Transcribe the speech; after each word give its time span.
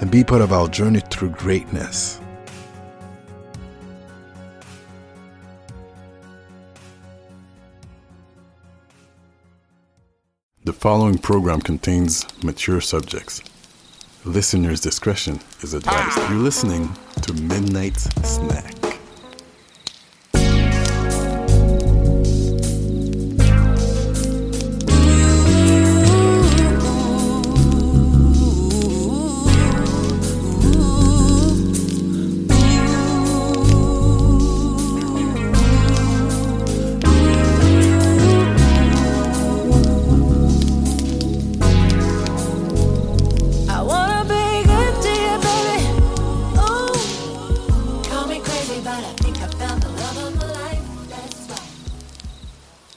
and 0.00 0.10
be 0.10 0.22
part 0.22 0.42
of 0.42 0.52
our 0.52 0.68
journey 0.68 1.00
through 1.00 1.30
greatness. 1.30 2.20
The 10.64 10.72
following 10.72 11.18
program 11.18 11.60
contains 11.60 12.26
mature 12.42 12.80
subjects. 12.80 13.40
Listener's 14.24 14.80
discretion 14.80 15.40
is 15.62 15.74
advised. 15.74 16.18
You're 16.28 16.40
listening 16.40 16.92
to 17.22 17.32
Midnight 17.34 17.96
Snack. 18.24 18.75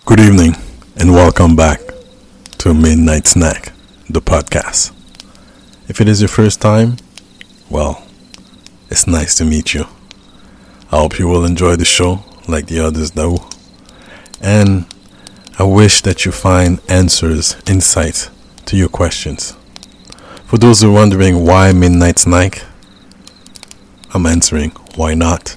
Good 0.10 0.22
evening 0.22 0.56
and 0.96 1.14
welcome 1.14 1.56
back 1.56 1.82
to 2.58 2.74
Midnight 2.74 3.28
Snack, 3.28 3.74
the 4.10 4.20
podcast. 4.20 4.92
If 5.88 6.02
it 6.02 6.08
is 6.10 6.20
your 6.20 6.30
first 6.30 6.60
time, 6.60 6.98
well, 7.70 8.04
it's 8.90 9.06
nice 9.06 9.36
to 9.36 9.46
meet 9.46 9.76
you. 9.76 9.86
I 10.92 10.98
hope 10.98 11.20
you 11.20 11.28
will 11.28 11.46
enjoy 11.46 11.76
the 11.76 11.86
show 11.86 12.24
like 12.48 12.66
the 12.66 12.80
others 12.80 13.12
do. 13.12 13.38
And 14.42 14.88
I 15.60 15.64
wish 15.64 16.02
that 16.02 16.26
you 16.26 16.32
find 16.32 16.82
answers, 16.90 17.56
insights 17.68 18.32
to 18.66 18.76
your 18.76 18.90
questions. 18.90 19.56
For 20.46 20.58
those 20.58 20.82
who 20.82 20.90
are 20.90 20.94
wondering 20.94 21.46
why 21.46 21.72
Midnight 21.72 22.18
Snack, 22.18 22.64
I'm 24.16 24.26
answering 24.26 24.72
why 24.96 25.14
not. 25.14 25.50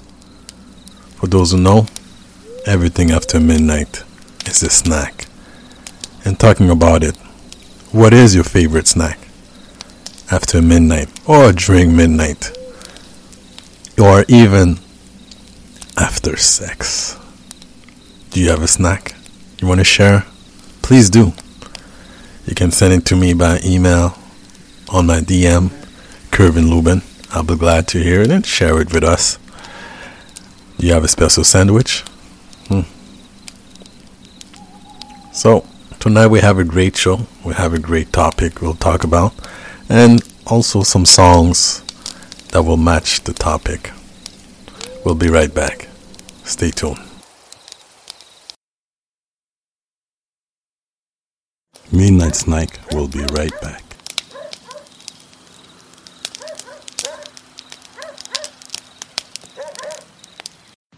For 1.16 1.26
those 1.26 1.52
who 1.52 1.58
know, 1.58 1.86
everything 2.66 3.12
after 3.12 3.40
midnight 3.40 4.02
is 4.52 4.62
a 4.62 4.70
snack. 4.70 5.26
And 6.24 6.38
talking 6.38 6.68
about 6.68 7.02
it, 7.02 7.16
what 7.90 8.12
is 8.12 8.34
your 8.34 8.44
favorite 8.44 8.86
snack? 8.86 9.18
After 10.30 10.60
midnight 10.60 11.08
or 11.26 11.52
during 11.52 11.96
midnight? 11.96 12.50
Or 13.98 14.24
even 14.28 14.76
after 15.96 16.36
sex? 16.36 17.18
Do 18.30 18.40
you 18.40 18.50
have 18.50 18.62
a 18.62 18.68
snack 18.68 19.14
you 19.58 19.66
want 19.68 19.80
to 19.80 19.84
share? 19.84 20.26
Please 20.82 21.08
do. 21.08 21.32
You 22.46 22.54
can 22.54 22.70
send 22.70 22.92
it 22.92 23.06
to 23.06 23.16
me 23.16 23.32
by 23.34 23.60
email 23.64 24.18
on 24.88 25.06
my 25.06 25.20
DM, 25.20 25.70
Curvin 26.30 26.68
Lubin. 26.68 27.02
I'll 27.30 27.42
be 27.42 27.56
glad 27.56 27.88
to 27.88 28.02
hear 28.02 28.20
it 28.20 28.30
and 28.30 28.44
share 28.44 28.80
it 28.80 28.92
with 28.92 29.04
us. 29.04 29.38
Do 30.78 30.86
you 30.86 30.92
have 30.92 31.04
a 31.04 31.08
special 31.08 31.44
sandwich? 31.44 32.04
So, 35.34 35.66
tonight 35.98 36.26
we 36.26 36.40
have 36.40 36.58
a 36.58 36.64
great 36.64 36.94
show. 36.94 37.26
We 37.42 37.54
have 37.54 37.72
a 37.72 37.78
great 37.78 38.12
topic 38.12 38.60
we'll 38.60 38.74
talk 38.74 39.02
about, 39.02 39.32
and 39.88 40.22
also 40.46 40.82
some 40.82 41.06
songs 41.06 41.80
that 42.50 42.62
will 42.62 42.76
match 42.76 43.24
the 43.24 43.32
topic. 43.32 43.92
We'll 45.06 45.14
be 45.14 45.28
right 45.28 45.52
back. 45.52 45.88
Stay 46.44 46.70
tuned. 46.70 46.98
Midnight 51.90 52.36
Snack 52.36 52.78
will 52.92 53.08
be 53.08 53.20
right 53.32 53.58
back. 53.62 53.82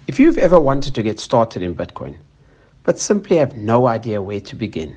If 0.09 0.19
you've 0.19 0.39
ever 0.39 0.59
wanted 0.59 0.93
to 0.97 1.05
get 1.05 1.21
started 1.21 1.63
in 1.63 1.77
Bitcoin, 1.77 2.17
but 2.85 3.01
simply 3.01 3.39
have 3.39 3.57
no 3.57 3.87
idea 3.87 4.23
where 4.23 4.41
to 4.41 4.55
begin, 4.55 4.95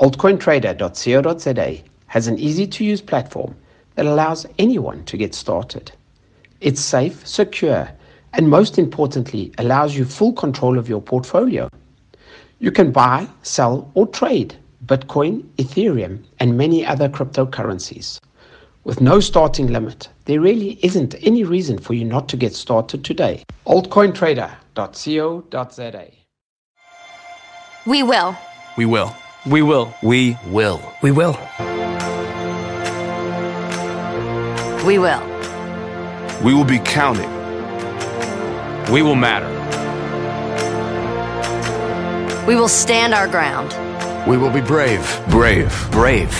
altcointrader.co.za 0.00 1.78
has 2.06 2.26
an 2.26 2.38
easy 2.38 2.66
to 2.66 2.84
use 2.84 3.00
platform 3.00 3.54
that 3.94 4.04
allows 4.06 4.44
anyone 4.58 5.04
to 5.04 5.16
get 5.16 5.32
started. 5.34 5.92
It's 6.60 6.80
safe, 6.80 7.24
secure, 7.26 7.88
and 8.32 8.50
most 8.50 8.78
importantly, 8.78 9.52
allows 9.58 9.96
you 9.96 10.04
full 10.04 10.32
control 10.32 10.76
of 10.78 10.88
your 10.88 11.00
portfolio. 11.00 11.68
You 12.58 12.72
can 12.72 12.90
buy, 12.92 13.28
sell, 13.42 13.90
or 13.94 14.06
trade 14.08 14.56
Bitcoin, 14.86 15.44
Ethereum, 15.56 16.24
and 16.40 16.58
many 16.58 16.84
other 16.84 17.08
cryptocurrencies. 17.08 18.18
With 18.82 19.00
no 19.00 19.20
starting 19.20 19.68
limit, 19.68 20.08
there 20.26 20.40
really 20.40 20.80
isn't 20.82 21.14
any 21.22 21.44
reason 21.44 21.78
for 21.78 21.94
you 21.94 22.04
not 22.04 22.28
to 22.28 22.36
get 22.36 22.54
started 22.54 23.04
today. 23.04 23.44
altcointrader.co.za. 23.66 26.23
We 27.86 28.02
will. 28.02 28.34
We 28.78 28.86
will. 28.86 29.14
We 29.44 29.60
will. 29.60 29.94
We 30.00 30.38
will. 30.46 30.80
We 31.02 31.10
will. 31.10 31.38
We 34.86 34.98
will. 34.98 35.22
We 36.42 36.54
will 36.54 36.64
be 36.64 36.78
counted. 36.78 37.28
We 38.90 39.02
will 39.02 39.14
matter. 39.14 39.50
We 42.46 42.56
will 42.56 42.68
stand 42.68 43.12
our 43.12 43.28
ground. 43.28 43.68
We 44.26 44.38
will 44.38 44.50
be 44.50 44.62
brave. 44.62 45.22
Brave. 45.28 45.70
Brave. 45.90 46.32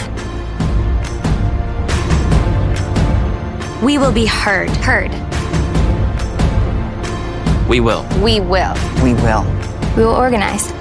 We 3.83 3.99
will 3.99 4.13
be 4.13 4.25
heard. 4.25 4.71
Heard. 4.71 5.11
We 7.69 7.81
will. 7.81 8.07
We 8.23 8.41
will. 8.41 8.75
We 9.03 9.13
will. 9.13 9.45
We 9.95 10.05
will 10.05 10.17
organize. 10.17 10.73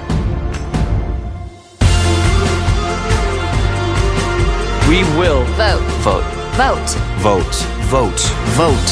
We 4.94 5.02
will 5.18 5.42
Vote. 5.56 5.82
vote. 6.04 6.22
Vote. 6.54 6.90
Vote. 7.18 7.54
Vote. 7.90 8.20
Vote. 8.54 8.90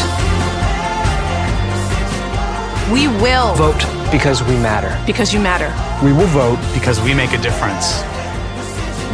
We 2.92 3.06
will. 3.22 3.54
Vote 3.54 4.10
because 4.10 4.42
we 4.42 4.56
matter. 4.56 5.00
because 5.06 5.32
you 5.32 5.38
matter. 5.38 5.70
We 6.04 6.12
will 6.12 6.26
vote 6.26 6.58
Because 6.74 7.00
we 7.00 7.14
make 7.14 7.32
a 7.34 7.38
difference. 7.38 8.02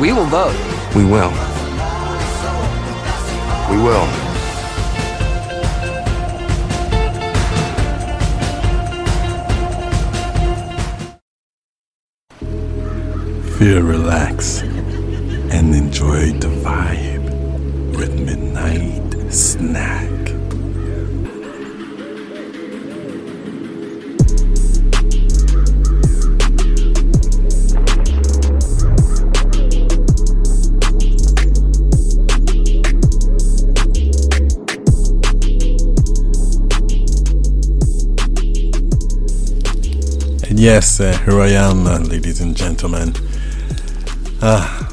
We 0.00 0.15
will 0.15 0.25
vote. 0.25 0.56
We 0.97 1.04
will. 1.04 1.31
We 3.69 3.76
will. 3.76 4.06
Feel 13.58 13.82
relax 13.82 14.62
and 15.50 15.74
enjoy 15.74 16.32
the 16.32 16.48
vibe 16.48 17.24
with 17.96 18.14
Midnight 18.20 19.32
Snack. 19.32 20.08
And 40.48 40.58
yes, 40.58 41.00
uh, 41.00 41.16
here 41.24 41.40
I 41.40 41.48
am, 41.50 41.86
uh, 41.86 41.98
ladies 42.00 42.40
and 42.40 42.56
gentlemen. 42.56 43.14
Uh, 44.40 44.88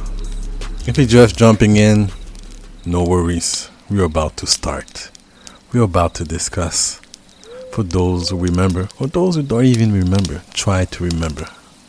if 0.87 0.97
you're 0.97 1.07
just 1.07 1.35
jumping 1.35 1.77
in, 1.77 2.11
no 2.85 3.03
worries. 3.03 3.71
we're 3.89 4.03
about 4.03 4.37
to 4.37 4.45
start. 4.45 5.09
We're 5.73 5.83
about 5.83 6.13
to 6.15 6.23
discuss. 6.23 7.01
For 7.71 7.81
those 7.81 8.29
who 8.29 8.37
remember, 8.37 8.87
or 8.99 9.07
those 9.07 9.35
who 9.35 9.41
don't 9.41 9.65
even 9.65 9.91
remember, 9.91 10.43
try 10.53 10.85
to 10.85 11.03
remember 11.03 11.45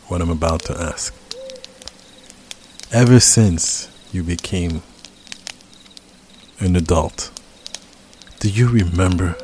what 0.08 0.22
I'm 0.22 0.30
about 0.30 0.62
to 0.64 0.80
ask. 0.80 1.14
Ever 2.90 3.20
since 3.20 3.88
you 4.12 4.22
became 4.22 4.82
an 6.58 6.74
adult, 6.74 7.30
do 8.40 8.48
you 8.48 8.68
remember 8.68 9.36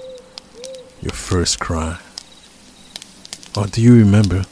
your 1.02 1.12
first 1.12 1.60
cry? 1.60 1.98
Or 3.54 3.66
do 3.66 3.82
you 3.82 3.94
remember 3.94 4.44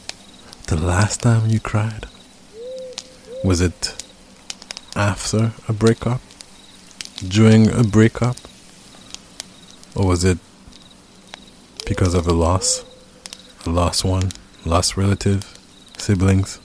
the 0.67 0.77
last 0.77 1.23
time 1.23 1.49
you 1.49 1.59
cried? 1.59 2.05
Was 3.43 3.61
it 3.61 4.00
after 4.95 5.53
a 5.67 5.73
breakup? 5.73 6.21
During 7.27 7.69
a 7.69 7.83
breakup? 7.83 8.37
Or 9.95 10.07
was 10.07 10.23
it 10.23 10.37
because 11.85 12.13
of 12.13 12.27
a 12.27 12.33
loss? 12.33 12.83
A 13.65 13.69
lost 13.69 14.03
one? 14.03 14.31
Lost 14.65 14.97
relative? 14.97 15.57
Siblings? 15.97 16.59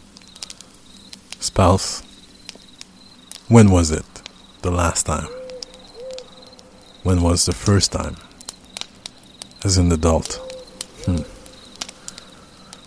Spouse? 1.40 2.02
When 3.48 3.70
was 3.70 3.90
it 3.90 4.04
the 4.62 4.70
last 4.70 5.06
time? 5.06 5.28
When 7.02 7.22
was 7.22 7.46
the 7.46 7.52
first 7.52 7.92
time? 7.92 8.16
As 9.62 9.78
an 9.78 9.92
adult? 9.92 10.34
Hmm. 11.04 11.22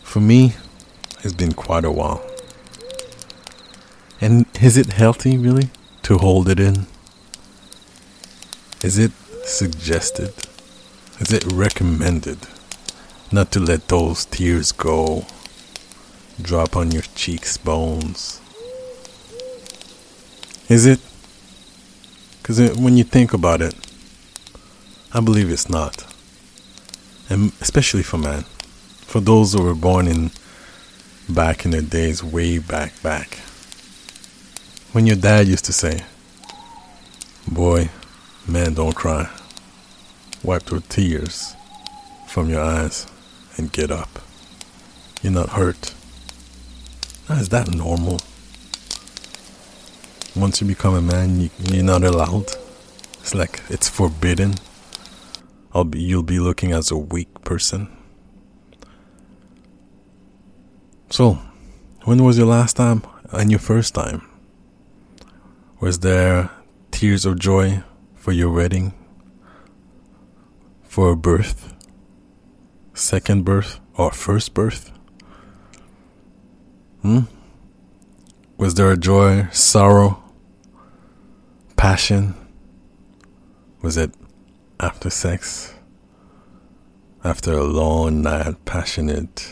For 0.04 0.20
me, 0.20 0.56
it's 1.24 1.34
been 1.34 1.54
quite 1.54 1.86
a 1.86 1.92
while. 1.92 2.29
And 4.22 4.46
is 4.62 4.76
it 4.76 4.94
healthy, 4.94 5.38
really, 5.38 5.70
to 6.04 6.18
hold 6.18 6.50
it 6.50 6.60
in? 6.60 6.88
Is 8.84 8.98
it 8.98 9.12
suggested? 9.46 10.34
Is 11.20 11.32
it 11.32 11.46
recommended 11.52 12.40
not 13.32 13.52
to 13.52 13.60
let 13.60 13.88
those 13.88 14.26
tears 14.26 14.72
go, 14.72 15.26
drop 16.42 16.76
on 16.76 16.92
your 16.92 17.04
cheeks 17.16 17.58
bones? 17.58 18.42
Is 20.68 20.86
it? 20.86 21.00
Because 22.42 22.60
uh, 22.60 22.76
when 22.78 22.98
you 22.98 23.04
think 23.04 23.34
about 23.34 23.62
it, 23.62 23.76
I 25.14 25.20
believe 25.20 25.50
it's 25.50 25.70
not. 25.70 26.06
And 27.30 27.52
especially 27.62 28.04
for 28.04 28.18
men. 28.18 28.44
For 29.02 29.20
those 29.20 29.54
who 29.54 29.64
were 29.64 29.76
born 29.76 30.08
in 30.08 30.32
back 31.28 31.66
in 31.66 31.72
the 31.72 31.82
days, 31.82 32.24
way 32.24 32.60
back, 32.60 33.02
back. 33.02 33.40
When 34.92 35.06
your 35.06 35.18
dad 35.18 35.48
used 35.48 35.66
to 35.66 35.74
say, 35.74 36.04
Boy, 37.48 37.90
man, 38.48 38.74
don't 38.74 38.96
cry. 38.96 39.30
Wipe 40.44 40.64
the 40.64 40.82
tears 40.82 41.56
from 42.28 42.50
your 42.50 42.62
eyes 42.62 43.06
and 43.56 43.72
get 43.72 43.92
up. 43.92 44.20
You're 45.22 45.34
not 45.34 45.50
hurt. 45.50 45.94
Now, 47.30 47.36
is 47.36 47.50
that 47.50 47.72
normal? 47.72 48.20
Once 50.36 50.60
you 50.60 50.66
become 50.66 50.96
a 50.96 51.02
man, 51.02 51.40
you, 51.40 51.50
you're 51.66 51.84
not 51.84 52.04
allowed. 52.04 52.48
It's 53.20 53.36
like 53.36 53.62
it's 53.70 53.88
forbidden. 53.88 54.56
I'll 55.72 55.84
be, 55.84 56.02
you'll 56.02 56.24
be 56.24 56.40
looking 56.40 56.72
as 56.72 56.90
a 56.90 56.98
weak 56.98 57.44
person. 57.44 57.96
So, 61.12 61.38
when 62.06 62.24
was 62.24 62.40
your 62.40 62.48
last 62.48 62.76
time 62.76 63.04
and 63.32 63.52
your 63.52 63.60
first 63.60 63.94
time? 63.94 64.29
Was 65.80 66.00
there 66.00 66.52
tears 66.92 67.26
of 67.26 67.40
joy 67.40 67.84
for 68.14 68.34
your 68.34 68.52
wedding? 68.52 68.94
For 70.84 71.12
a 71.12 71.16
birth? 71.16 71.74
Second 72.94 73.46
birth? 73.46 73.80
Or 73.96 74.12
first 74.12 74.54
birth? 74.54 74.92
Hmm? 77.02 77.22
Was 78.58 78.74
there 78.74 78.92
a 78.92 78.98
joy, 78.98 79.48
sorrow, 79.54 80.22
passion? 81.78 82.36
Was 83.82 83.96
it 83.96 84.14
after 84.82 85.10
sex? 85.10 85.74
After 87.24 87.54
a 87.54 87.64
long 87.64 88.22
night, 88.22 88.66
passionate, 88.66 89.50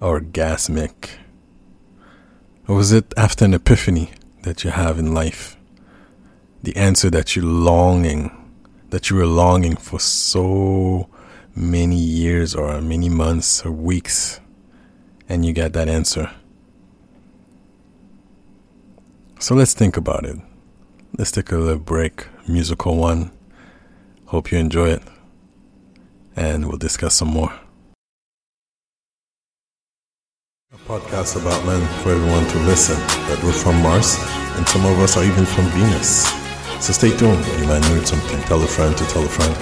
orgasmic? 0.00 1.10
Or 2.66 2.76
was 2.76 2.92
it 2.92 3.12
after 3.18 3.44
an 3.44 3.52
epiphany 3.52 4.10
that 4.42 4.64
you 4.64 4.70
have 4.70 4.98
in 4.98 5.14
life? 5.14 5.56
The 6.62 6.76
answer 6.76 7.10
that 7.10 7.34
you're 7.34 7.44
longing, 7.44 8.30
that 8.90 9.10
you 9.10 9.16
were 9.16 9.26
longing 9.26 9.76
for 9.76 9.98
so 10.00 11.08
many 11.54 11.96
years 11.96 12.54
or 12.54 12.80
many 12.80 13.08
months 13.08 13.64
or 13.64 13.70
weeks, 13.70 14.40
and 15.28 15.44
you 15.44 15.52
got 15.52 15.72
that 15.72 15.88
answer. 15.88 16.30
So 19.38 19.54
let's 19.54 19.74
think 19.74 19.96
about 19.96 20.24
it. 20.24 20.36
Let's 21.16 21.32
take 21.32 21.50
a 21.50 21.56
little 21.56 21.78
break, 21.78 22.26
musical 22.46 22.96
one. 22.96 23.30
Hope 24.26 24.52
you 24.52 24.58
enjoy 24.58 24.90
it, 24.90 25.02
and 26.36 26.68
we'll 26.68 26.76
discuss 26.76 27.14
some 27.14 27.28
more. 27.28 27.52
A 30.72 30.76
podcast 30.86 31.34
about 31.34 31.66
men 31.66 31.84
for 32.00 32.10
everyone 32.10 32.46
to 32.46 32.58
listen. 32.60 32.96
That 33.26 33.42
we're 33.42 33.50
from 33.50 33.82
Mars, 33.82 34.16
and 34.56 34.68
some 34.68 34.86
of 34.86 35.00
us 35.00 35.16
are 35.16 35.24
even 35.24 35.44
from 35.44 35.64
Venus. 35.70 36.28
So 36.78 36.92
stay 36.92 37.10
tuned. 37.16 37.44
You 37.58 37.66
might 37.66 37.82
learn 37.90 38.06
something. 38.06 38.40
Tell 38.42 38.62
a 38.62 38.68
friend 38.68 38.96
to 38.96 39.04
tell 39.06 39.24
a 39.24 39.28
friend. 39.28 39.56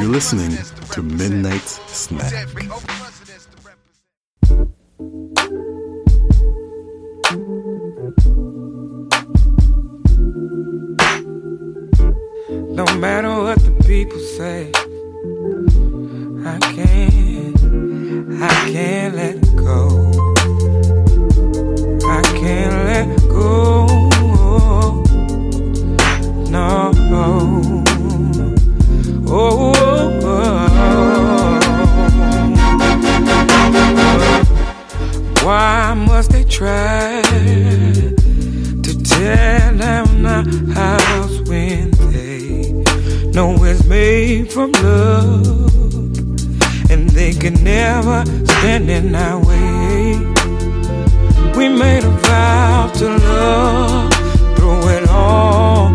You're 0.00 0.10
listening 0.10 0.58
to 0.90 1.02
Midnight 1.02 1.68
Snack. 1.68 2.32
No 12.76 12.84
matter 12.98 13.30
what 13.30 13.58
the 13.60 13.70
people 13.86 14.18
say, 14.18 14.70
I 16.44 16.58
can't, 16.74 17.56
I 18.42 18.70
can't 18.70 19.14
let 19.16 19.40
go. 19.56 20.12
I 22.06 22.22
can't 22.36 22.74
let 22.84 23.18
go. 23.30 23.86
No. 26.50 26.92
Oh, 29.28 29.72
Why 35.42 35.94
must 35.94 36.30
they 36.30 36.44
try 36.44 37.22
to 38.82 39.02
tear 39.02 39.72
down 39.78 40.26
our 40.26 40.44
house 40.74 41.40
when 41.48 41.90
they 42.12 42.55
know 43.36 43.62
it's 43.64 43.84
made 43.84 44.50
from 44.50 44.72
love 44.72 45.46
and 46.90 47.10
they 47.10 47.34
can 47.34 47.52
never 47.62 48.24
stand 48.46 48.88
in 48.88 49.14
our 49.14 49.38
way? 49.44 50.16
We 51.54 51.68
made 51.68 52.02
a 52.02 52.14
vow 52.24 52.90
to 52.94 53.08
love 53.08 54.14
through 54.56 54.88
it 54.88 55.08
all. 55.10 55.85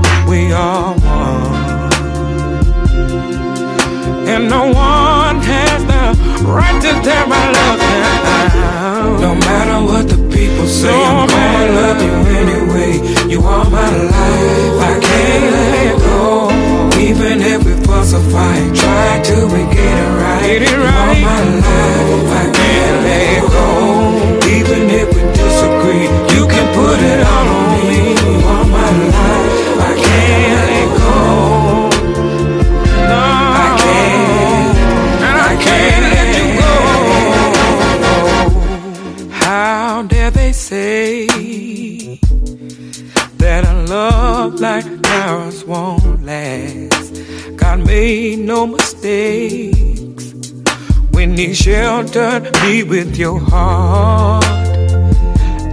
your 53.21 53.39
heart. 53.39 54.43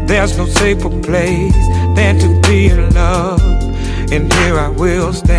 There's 0.07 0.37
no 0.37 0.45
safer 0.45 0.91
place 1.01 1.67
than 1.97 2.19
to 2.19 2.29
be 2.47 2.67
in 2.67 2.93
love, 2.93 3.41
and 4.13 4.31
here 4.35 4.59
I 4.59 4.69
will 4.69 5.15
stand. 5.15 5.38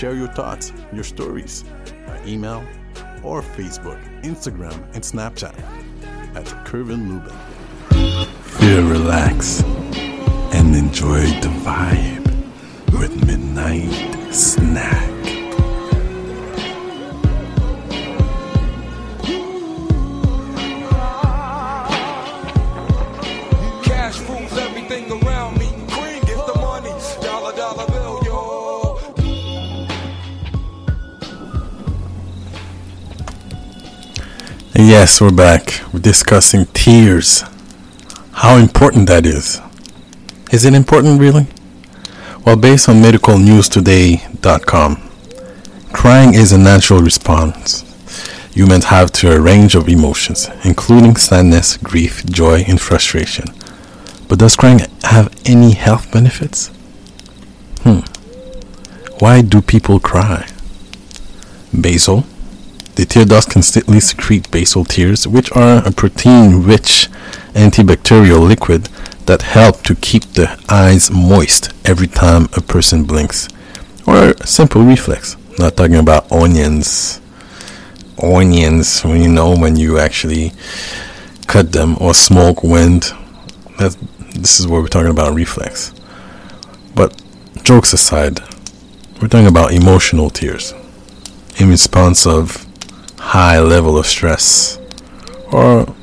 Share 0.00 0.14
your 0.14 0.28
thoughts, 0.28 0.72
your 0.94 1.04
stories 1.04 1.62
by 2.06 2.18
email 2.24 2.64
or 3.22 3.42
Facebook, 3.42 4.00
Instagram, 4.22 4.72
and 4.94 5.04
Snapchat 5.04 5.54
at 6.34 6.46
Curvin 6.66 7.06
Lubin. 7.06 7.36
Feel 8.42 8.88
relax 8.88 9.62
and 10.54 10.74
enjoy 10.74 11.20
the 11.42 11.52
vibe 11.66 12.24
with 12.98 13.26
Midnight 13.26 13.92
Snack. 14.32 15.19
Yes, 34.88 35.20
we're 35.20 35.30
back. 35.30 35.82
We're 35.92 36.00
discussing 36.00 36.64
tears. 36.66 37.44
How 38.32 38.56
important 38.56 39.06
that 39.08 39.26
is. 39.26 39.60
Is 40.52 40.64
it 40.64 40.74
important 40.74 41.20
really? 41.20 41.46
Well, 42.44 42.56
based 42.56 42.88
on 42.88 42.96
medicalnewstoday.com, 42.96 45.10
crying 45.92 46.34
is 46.34 46.50
a 46.52 46.58
natural 46.58 47.00
response 47.00 47.84
humans 48.52 48.86
have 48.86 49.12
to 49.12 49.34
a 49.34 49.40
range 49.40 49.74
of 49.74 49.88
emotions, 49.88 50.48
including 50.64 51.16
sadness, 51.16 51.76
grief, 51.76 52.24
joy, 52.26 52.64
and 52.66 52.80
frustration. 52.80 53.46
But 54.28 54.38
does 54.38 54.56
crying 54.56 54.80
have 55.04 55.34
any 55.44 55.72
health 55.72 56.10
benefits? 56.12 56.68
Hmm. 57.82 58.00
Why 59.18 59.42
do 59.42 59.60
people 59.60 60.00
cry? 60.00 60.48
Basal. 61.78 62.24
The 63.00 63.06
tear 63.06 63.24
ducts 63.24 63.46
constantly 63.46 63.98
secrete 63.98 64.50
basal 64.50 64.84
tears, 64.84 65.26
which 65.26 65.50
are 65.52 65.78
a 65.88 65.90
protein 65.90 66.64
rich 66.64 67.08
antibacterial 67.54 68.46
liquid 68.46 68.90
that 69.24 69.40
help 69.40 69.82
to 69.84 69.94
keep 69.94 70.24
the 70.34 70.62
eyes 70.68 71.10
moist 71.10 71.72
every 71.86 72.08
time 72.08 72.50
a 72.54 72.60
person 72.60 73.04
blinks. 73.04 73.48
Or 74.06 74.34
a 74.38 74.46
simple 74.46 74.82
reflex. 74.82 75.38
Not 75.58 75.78
talking 75.78 75.96
about 75.96 76.30
onions. 76.30 77.22
Onions, 78.22 79.00
when 79.00 79.22
you 79.22 79.30
know 79.30 79.56
when 79.56 79.76
you 79.76 79.98
actually 79.98 80.52
cut 81.46 81.72
them, 81.72 81.96
or 82.02 82.12
smoke 82.12 82.62
wind. 82.62 83.12
That's, 83.78 83.96
this 84.34 84.60
is 84.60 84.66
what 84.68 84.82
we're 84.82 84.88
talking 84.88 85.10
about 85.10 85.34
reflex. 85.34 85.94
But 86.94 87.18
jokes 87.62 87.94
aside, 87.94 88.40
we're 89.22 89.28
talking 89.28 89.46
about 89.46 89.72
emotional 89.72 90.28
tears 90.28 90.74
in 91.56 91.70
response 91.70 92.26
of 92.26 92.66
high 93.30 93.60
level 93.60 93.96
of 93.96 94.06
stress 94.06 94.80
or 95.52 95.94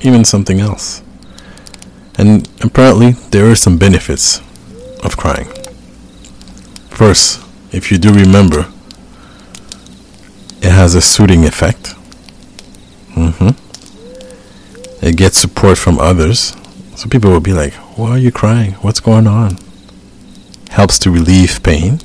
even 0.00 0.24
something 0.24 0.58
else. 0.60 1.00
And 2.18 2.48
apparently, 2.62 3.12
there 3.30 3.48
are 3.48 3.54
some 3.54 3.78
benefits 3.78 4.40
of 5.04 5.16
crying. 5.16 5.48
First, 6.90 7.40
if 7.70 7.92
you 7.92 7.98
do 7.98 8.12
remember, 8.12 8.66
it 10.62 10.72
has 10.72 10.96
a 10.96 11.00
soothing 11.00 11.44
effect. 11.44 11.94
hmm 13.14 13.50
It 15.02 15.16
gets 15.16 15.38
support 15.38 15.78
from 15.78 16.00
others. 16.00 16.56
So 16.96 17.08
people 17.08 17.30
will 17.30 17.40
be 17.52 17.52
like, 17.52 17.74
Why 17.96 18.10
are 18.10 18.18
you 18.18 18.32
crying? 18.32 18.72
What's 18.82 19.00
going 19.00 19.28
on? 19.28 19.58
Helps 20.70 20.98
to 21.00 21.10
relieve 21.10 21.62
pain, 21.62 22.00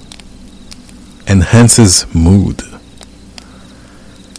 enhances 1.27 2.05
mood. 2.13 2.61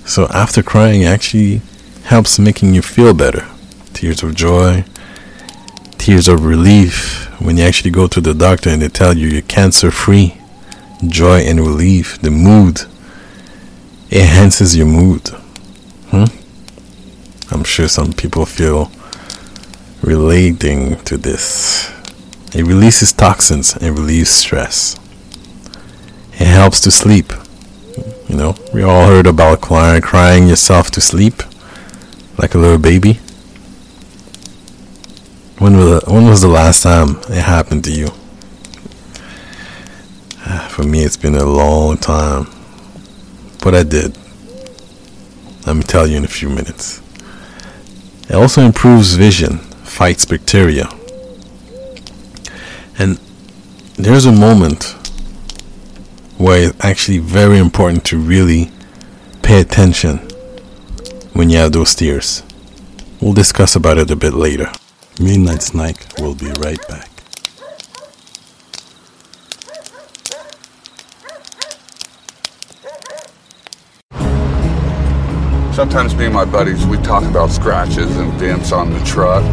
So 0.04 0.26
after 0.28 0.62
crying, 0.62 1.04
actually 1.04 1.62
helps 2.04 2.38
making 2.38 2.74
you 2.74 2.82
feel 2.82 3.14
better. 3.14 3.46
Tears 3.92 4.22
of 4.22 4.34
joy, 4.34 4.84
tears 5.98 6.28
of 6.28 6.44
relief. 6.44 7.28
When 7.40 7.56
you 7.56 7.64
actually 7.64 7.90
go 7.90 8.06
to 8.08 8.20
the 8.20 8.34
doctor 8.34 8.70
and 8.70 8.82
they 8.82 8.88
tell 8.88 9.16
you 9.16 9.28
you're 9.28 9.42
cancer 9.42 9.90
free, 9.90 10.36
joy 11.06 11.40
and 11.40 11.60
relief, 11.60 12.20
the 12.20 12.30
mood 12.30 12.82
enhances 14.10 14.76
your 14.76 14.86
mood. 14.86 15.28
Hmm? 16.10 16.24
I'm 17.50 17.64
sure 17.64 17.88
some 17.88 18.12
people 18.12 18.46
feel 18.46 18.90
relating 20.02 20.96
to 21.04 21.16
this. 21.16 21.90
It 22.54 22.64
releases 22.64 23.12
toxins 23.12 23.76
and 23.76 23.98
relieves 23.98 24.30
stress. 24.30 24.96
It 26.34 26.46
helps 26.46 26.80
to 26.82 26.90
sleep. 26.90 27.32
You 28.32 28.38
know, 28.38 28.54
we 28.72 28.82
all 28.82 29.08
heard 29.08 29.26
about 29.26 29.60
crying, 29.60 30.00
crying 30.00 30.48
yourself 30.48 30.90
to 30.92 31.02
sleep 31.02 31.42
like 32.38 32.54
a 32.54 32.58
little 32.58 32.78
baby. 32.78 33.20
When 35.58 35.76
was 35.76 36.00
the, 36.00 36.10
when 36.10 36.26
was 36.26 36.40
the 36.40 36.48
last 36.48 36.82
time 36.82 37.18
it 37.28 37.42
happened 37.42 37.84
to 37.84 37.92
you? 37.92 38.08
Ah, 40.46 40.66
for 40.70 40.82
me, 40.82 41.04
it's 41.04 41.18
been 41.18 41.34
a 41.34 41.44
long 41.44 41.98
time, 41.98 42.46
but 43.62 43.74
I 43.74 43.82
did. 43.82 44.16
Let 45.66 45.76
me 45.76 45.82
tell 45.82 46.06
you 46.06 46.16
in 46.16 46.24
a 46.24 46.28
few 46.28 46.48
minutes. 46.48 47.02
It 48.30 48.34
also 48.34 48.62
improves 48.62 49.12
vision, 49.12 49.58
fights 49.84 50.24
bacteria. 50.24 50.88
And 52.98 53.20
there's 53.98 54.24
a 54.24 54.32
moment 54.32 54.96
where 56.42 56.70
it's 56.70 56.84
actually 56.84 57.18
very 57.18 57.56
important 57.56 58.04
to 58.04 58.18
really 58.18 58.68
pay 59.42 59.60
attention 59.60 60.18
when 61.34 61.48
you 61.48 61.56
have 61.56 61.70
those 61.70 61.94
tears. 61.94 62.42
We'll 63.20 63.32
discuss 63.32 63.76
about 63.76 63.98
it 63.98 64.10
a 64.10 64.16
bit 64.16 64.34
later. 64.34 64.72
Midnight 65.20 65.62
Snack 65.62 66.18
will 66.18 66.34
be 66.34 66.50
right 66.58 66.80
back. 66.88 67.08
Sometimes 75.72 76.16
me 76.16 76.24
and 76.24 76.34
my 76.34 76.44
buddies, 76.44 76.84
we 76.86 76.96
talk 76.98 77.22
about 77.22 77.50
scratches 77.50 78.16
and 78.16 78.36
dents 78.40 78.72
on 78.72 78.90
the 78.90 79.00
truck. 79.04 79.44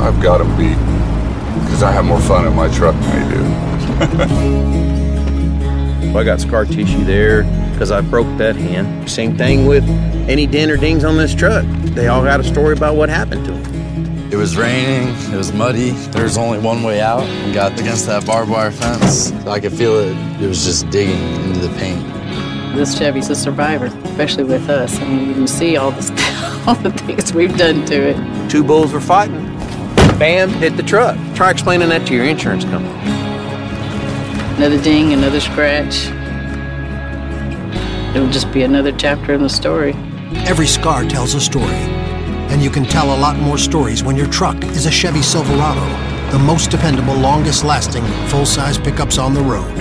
I've 0.00 0.22
got 0.22 0.38
them 0.38 0.56
beat 0.56 0.78
because 1.64 1.82
I 1.82 1.92
have 1.92 2.06
more 2.06 2.20
fun 2.20 2.46
in 2.46 2.56
my 2.56 2.74
truck 2.74 2.94
than 2.94 3.28
they 3.28 4.70
do. 4.70 4.80
Well, 6.14 6.22
I 6.22 6.26
got 6.26 6.40
scar 6.40 6.64
tissue 6.64 7.02
there 7.02 7.42
because 7.72 7.90
I 7.90 8.00
broke 8.00 8.28
that 8.38 8.54
hand. 8.54 9.10
Same 9.10 9.36
thing 9.36 9.66
with 9.66 9.82
any 10.28 10.46
dent 10.46 10.70
or 10.70 10.76
dings 10.76 11.02
on 11.02 11.16
this 11.16 11.34
truck. 11.34 11.64
They 11.86 12.06
all 12.06 12.22
got 12.22 12.38
a 12.38 12.44
story 12.44 12.72
about 12.72 12.94
what 12.94 13.08
happened 13.08 13.44
to 13.46 13.50
them. 13.50 14.32
It 14.32 14.36
was 14.36 14.56
raining, 14.56 15.08
it 15.32 15.36
was 15.36 15.52
muddy, 15.52 15.90
there 15.90 16.22
was 16.22 16.38
only 16.38 16.60
one 16.60 16.84
way 16.84 17.00
out. 17.00 17.26
We 17.44 17.52
got 17.52 17.72
against 17.80 18.06
that 18.06 18.24
barbed 18.24 18.48
wire 18.48 18.70
fence. 18.70 19.32
I 19.44 19.58
could 19.58 19.72
feel 19.72 19.96
it, 19.96 20.16
it 20.40 20.46
was 20.46 20.64
just 20.64 20.88
digging 20.90 21.20
into 21.46 21.58
the 21.58 21.74
paint. 21.78 22.06
This 22.76 22.96
Chevy's 22.96 23.28
a 23.30 23.34
survivor, 23.34 23.86
especially 23.86 24.44
with 24.44 24.70
us. 24.70 24.96
I 25.00 25.08
mean, 25.08 25.26
you 25.26 25.34
can 25.34 25.48
see 25.48 25.76
all, 25.76 25.90
this, 25.90 26.10
all 26.68 26.76
the 26.76 26.92
things 26.92 27.34
we've 27.34 27.56
done 27.56 27.84
to 27.86 28.10
it. 28.10 28.48
Two 28.48 28.62
bulls 28.62 28.92
were 28.92 29.00
fighting. 29.00 29.46
Bam, 30.16 30.50
hit 30.50 30.76
the 30.76 30.84
truck. 30.84 31.18
Try 31.34 31.50
explaining 31.50 31.88
that 31.88 32.06
to 32.06 32.14
your 32.14 32.24
insurance 32.24 32.62
company. 32.62 33.03
Another 34.56 34.80
ding, 34.82 35.12
another 35.12 35.40
scratch. 35.40 36.06
It'll 38.14 38.30
just 38.30 38.52
be 38.52 38.62
another 38.62 38.92
chapter 38.92 39.34
in 39.34 39.42
the 39.42 39.48
story. 39.48 39.92
Every 40.46 40.66
scar 40.66 41.04
tells 41.04 41.34
a 41.34 41.40
story. 41.40 41.82
And 42.50 42.62
you 42.62 42.70
can 42.70 42.84
tell 42.84 43.16
a 43.16 43.18
lot 43.18 43.36
more 43.38 43.58
stories 43.58 44.04
when 44.04 44.16
your 44.16 44.28
truck 44.28 44.62
is 44.64 44.86
a 44.86 44.90
Chevy 44.90 45.22
Silverado, 45.22 45.84
the 46.30 46.38
most 46.38 46.70
dependable, 46.70 47.14
longest 47.14 47.64
lasting, 47.64 48.04
full 48.28 48.46
size 48.46 48.78
pickups 48.78 49.18
on 49.18 49.34
the 49.34 49.40
road. 49.42 49.72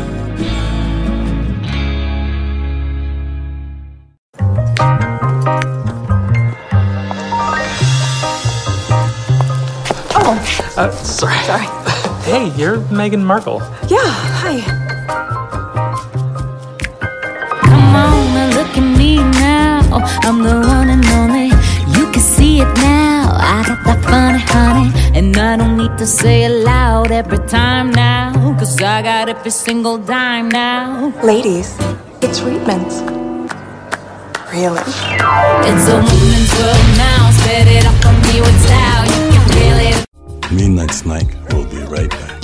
Oh, 10.25 10.73
Uh, 10.77 10.91
sorry. 10.91 11.37
sorry. 11.45 11.82
Hey, 12.33 12.49
you're 12.57 12.77
Meghan 12.89 13.21
Markle. 13.21 13.59
Yeah, 13.87 14.09
hi. 14.41 14.57
Come 17.61 17.95
on 17.95 18.37
and 18.41 18.55
look 18.55 18.75
at 18.75 18.97
me 18.97 19.17
now. 19.17 19.81
I'm 20.25 20.41
the 20.41 20.55
one 20.67 20.89
and 20.89 21.05
only. 21.21 21.49
You 21.95 22.11
can 22.11 22.23
see 22.23 22.61
it 22.61 22.73
now. 22.77 23.37
I 23.37 23.61
got 23.67 23.83
that 23.85 24.01
funny 24.09 24.41
honey. 24.49 24.89
And 25.15 25.37
I 25.37 25.57
don't 25.57 25.77
need 25.77 25.95
to 25.99 26.07
say 26.07 26.45
it 26.45 26.65
loud 26.65 27.11
every 27.11 27.37
time 27.47 27.91
now. 27.91 28.33
Cause 28.57 28.81
I 28.81 29.03
got 29.03 29.29
every 29.29 29.51
single 29.51 29.99
dime 29.99 30.49
now. 30.49 31.13
Ladies, 31.21 31.77
it's 32.23 32.39
Reedman's. 32.39 32.97
Really? 34.51 34.81
It's 35.69 35.85
a 35.85 35.97
woman's 36.01 36.51
world 36.57 36.89
now. 36.97 37.29
Spit 37.29 37.67
it 37.77 37.85
up 37.85 38.05
on 38.07 38.15
me 38.25 38.41
with 38.41 38.59
style. 38.65 39.05
You 39.05 39.21
can 39.33 39.45
feel 39.53 39.77
it. 39.89 39.97
Midnight 40.51 40.91
Snack 40.91 41.27
will 41.51 41.65
be 41.65 41.72
right 41.93 42.09
back. 42.09 42.41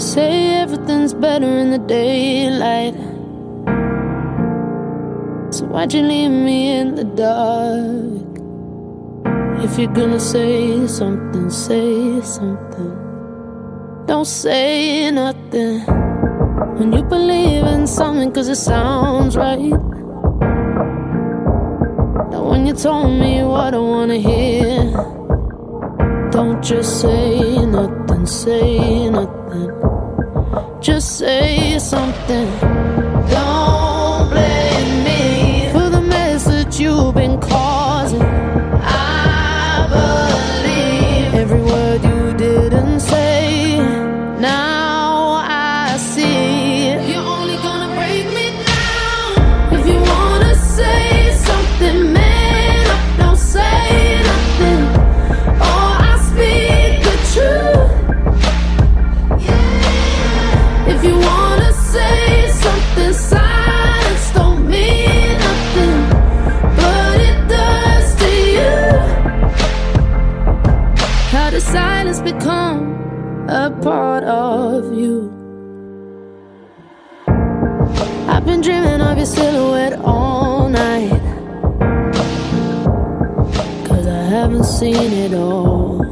Say 0.00 0.54
everything's 0.62 1.12
better 1.12 1.46
in 1.62 1.70
the 1.70 1.82
daylight. 1.86 2.96
So 5.54 5.66
why'd 5.66 5.92
you 5.92 6.02
leave 6.02 6.30
me 6.30 6.78
in 6.78 6.94
the 6.94 7.04
dark? 7.04 8.26
If 9.64 9.78
you're 9.78 9.96
gonna 10.00 10.20
say 10.20 10.86
something, 10.86 11.50
say 11.50 12.22
something. 12.22 12.94
Don't 14.06 14.30
say 14.42 15.10
nothing. 15.10 15.80
When 16.78 16.92
you 16.92 17.02
believe 17.02 17.64
in 17.64 17.86
something, 17.86 18.32
cause 18.32 18.48
it 18.48 18.56
sounds 18.56 19.36
right. 19.36 19.85
You 22.66 22.72
told 22.72 23.12
me 23.12 23.44
what 23.44 23.74
I 23.74 23.78
wanna 23.78 24.16
hear, 24.16 24.90
don't 26.32 26.60
just 26.60 27.00
say 27.00 27.64
nothing, 27.64 28.26
say 28.26 29.08
nothing. 29.08 29.70
Just 30.80 31.16
say 31.18 31.78
something. 31.78 32.48
Don't 33.30 33.65
a 73.48 73.70
part 73.70 74.24
of 74.24 74.92
you? 74.92 75.32
I've 78.28 78.44
been 78.44 78.60
dreaming 78.60 79.00
of 79.00 79.16
your 79.16 79.26
silhouette 79.26 79.92
all 80.00 80.68
night. 80.68 81.10
Cause 83.86 84.06
I 84.06 84.22
haven't 84.36 84.64
seen 84.64 85.12
it 85.12 85.34
all. 85.34 86.02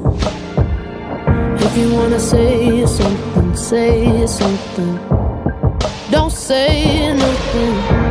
If 1.60 1.76
you 1.76 1.92
wanna 1.92 2.20
say 2.20 2.86
something, 2.86 3.56
say 3.56 4.26
something. 4.26 4.96
Don't 6.10 6.30
say 6.30 7.14
nothing. 7.16 8.03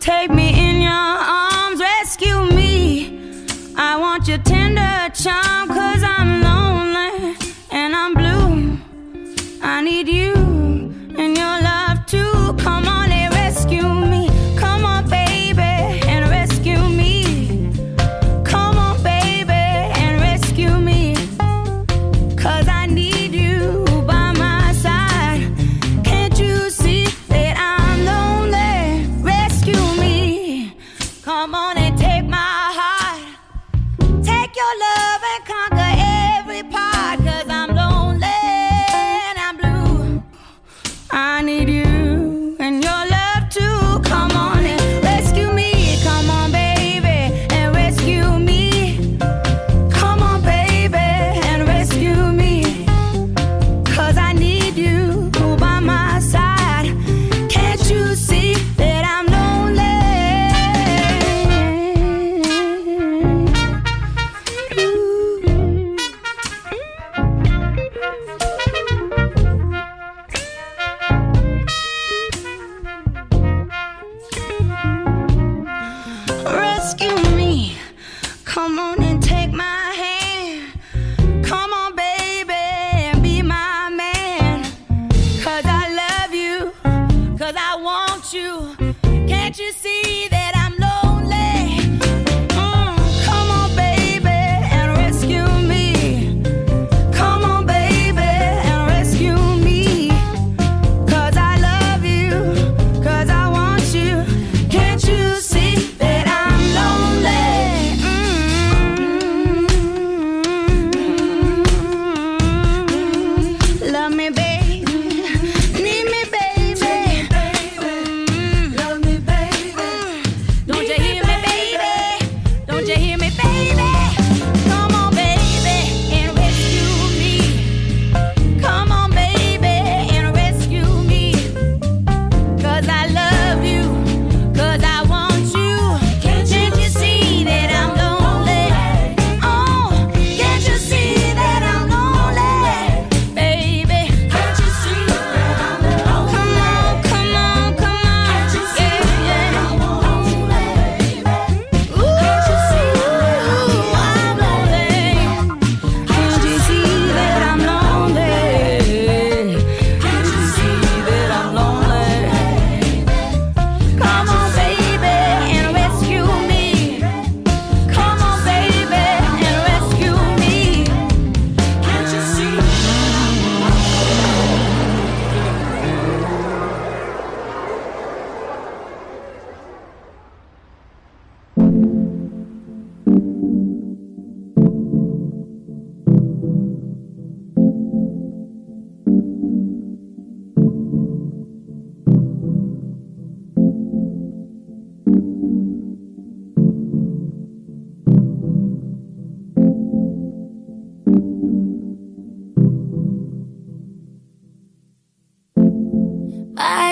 Take 0.00 0.30
me 0.30 0.48
in 0.58 0.80
your 0.80 0.90
arms, 0.90 1.80
rescue 1.80 2.44
me. 2.54 3.44
I 3.76 3.96
want 3.98 4.26
your 4.26 4.38
tender 4.38 5.10
charm. 5.14 5.71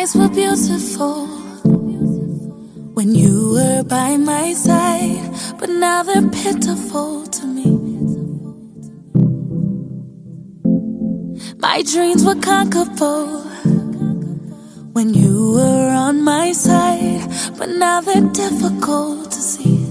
Beautiful 0.08 1.26
when 2.94 3.14
you 3.14 3.52
were 3.52 3.82
by 3.82 4.16
my 4.16 4.54
side, 4.54 5.20
but 5.58 5.68
now 5.68 6.02
they're 6.02 6.26
pitiful 6.30 7.26
to 7.26 7.46
me. 7.46 7.66
My 11.58 11.82
dreams 11.82 12.24
were 12.24 12.40
conquerable 12.40 13.42
when 14.94 15.12
you 15.12 15.52
were 15.52 15.90
on 15.90 16.22
my 16.22 16.52
side, 16.52 17.28
but 17.58 17.68
now 17.68 18.00
they're 18.00 18.32
difficult 18.32 19.30
to 19.30 19.38
see. 19.38 19.84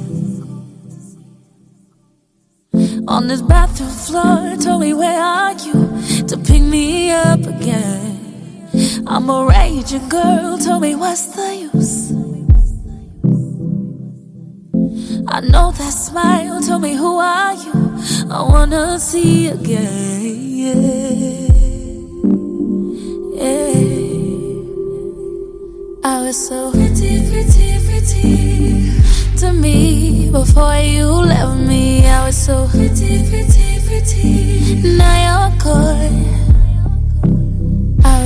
On 3.08 3.28
this 3.28 3.44
bathroom 3.44 3.90
floor, 3.90 4.58
told 4.58 4.82
me, 4.82 4.96
Where 4.96 5.22
are 5.22 5.54
you? 5.54 6.28
to 6.28 6.36
pick 6.38 6.64
me 6.64 7.12
up 7.12 7.42
again. 7.42 8.19
I'm 9.12 9.28
a 9.28 9.44
raging 9.44 10.08
girl, 10.08 10.60
tell 10.60 10.80
me, 10.80 10.94
What's 10.94 11.26
the 11.36 11.70
use? 11.74 12.12
I 15.28 15.40
know 15.42 15.72
that 15.72 15.90
smile, 15.90 16.62
tell 16.62 16.78
me, 16.78 16.94
Who 16.94 17.18
are 17.18 17.54
you? 17.56 17.74
I 18.30 18.44
wanna 18.44 19.00
see 19.00 19.48
again. 19.48 20.36
Yeah. 20.62 21.50
I 26.04 26.22
was 26.22 26.48
so 26.48 26.72
pretty, 26.72 27.32
pretty, 27.32 27.80
pretty 27.88 28.92
to 29.38 29.52
me 29.54 30.30
before 30.30 30.78
you 30.78 31.08
left 31.08 31.58
me. 31.68 32.06
I 32.06 32.28
was 32.28 32.38
so 32.38 32.68
pretty, 32.68 33.28
pretty, 33.28 33.80
pretty. 33.88 34.98
Now 34.98 35.50
you're 35.50 35.58
gone. 35.64 36.39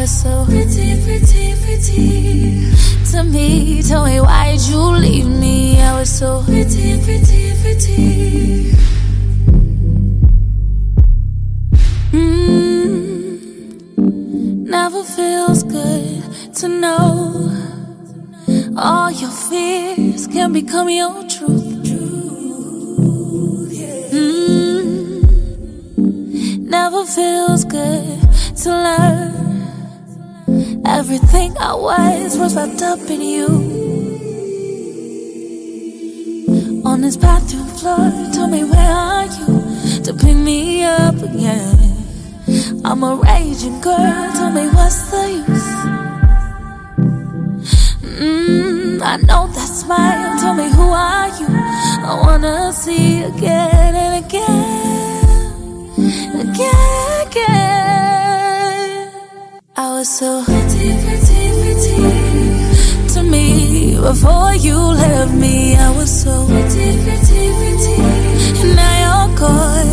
So 0.06 0.44
pretty, 0.46 1.02
pretty, 1.02 1.56
pretty 1.64 2.72
to 3.12 3.24
me. 3.24 3.82
Tell 3.82 4.06
me 4.06 4.20
why'd 4.20 4.60
you 4.62 4.78
leave 4.78 5.28
me? 5.28 5.80
I 5.80 5.98
was 5.98 6.10
so 6.10 6.44
pretty, 6.44 7.02
pretty, 7.02 7.54
pretty. 7.62 8.74
Mm, 12.12 13.40
never 14.68 15.04
feels 15.06 15.64
good 15.64 16.22
to 16.56 16.68
know 16.68 17.50
all 18.76 19.10
your 19.10 19.32
fears 19.32 20.28
can 20.28 20.52
become 20.52 20.90
your 20.90 21.24
truth. 21.30 21.64
Mm, 24.12 25.22
never 26.60 27.06
feels 27.06 27.64
good 27.64 28.20
to 28.58 28.70
learn 28.70 29.43
everything 30.86 31.58
I 31.58 31.74
was 31.74 32.38
was 32.38 32.56
wrapped 32.56 32.82
up 32.82 33.00
in 33.10 33.22
you. 33.22 33.48
On 36.86 37.02
this 37.02 37.18
bathroom 37.18 37.68
floor, 37.68 38.12
tell 38.34 38.48
me 38.48 38.64
where 38.64 38.92
are 38.92 39.26
you 39.26 40.04
to 40.04 40.14
pick 40.14 40.36
me 40.36 40.84
up 40.84 41.16
again? 41.16 41.78
I'm 42.86 43.04
a 43.04 43.16
raging 43.16 43.80
girl, 43.82 44.32
tell 44.34 44.52
me 44.52 44.68
what's 44.70 45.10
the 45.12 45.44
use? 45.48 45.74
Mm, 48.20 49.02
I 49.02 49.18
know 49.18 49.48
that 49.48 49.68
smile. 49.68 50.40
Tell 50.40 50.54
me 50.54 50.70
who 50.70 50.90
are 50.90 51.28
you? 51.40 51.48
I 51.50 52.20
wanna 52.22 52.72
see 52.74 53.20
you 53.20 53.26
again 53.28 53.96
and 53.96 54.26
again, 54.26 55.24
again. 56.50 57.13
I 59.84 59.92
was 59.96 60.08
so 60.08 60.42
pretty, 60.46 60.96
to 63.14 63.22
me 63.22 63.98
before 64.00 64.56
you 64.56 64.78
left 64.78 65.34
me. 65.34 65.76
I 65.76 65.90
was 65.98 66.10
so 66.24 66.46
pretty, 66.48 67.04
pretty, 67.04 67.52
pretty, 67.60 67.96
and 68.62 68.76
now 68.78 68.96
you're 69.04 69.32
gone. 69.38 69.92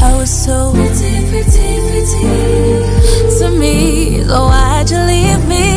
I 0.00 0.16
was 0.16 0.30
so 0.30 0.72
pretty 0.72 1.12
to 3.40 3.46
me. 3.50 4.24
So 4.24 4.40
why'd 4.46 4.90
you 4.90 5.00
leave 5.00 5.44
me? 5.46 5.67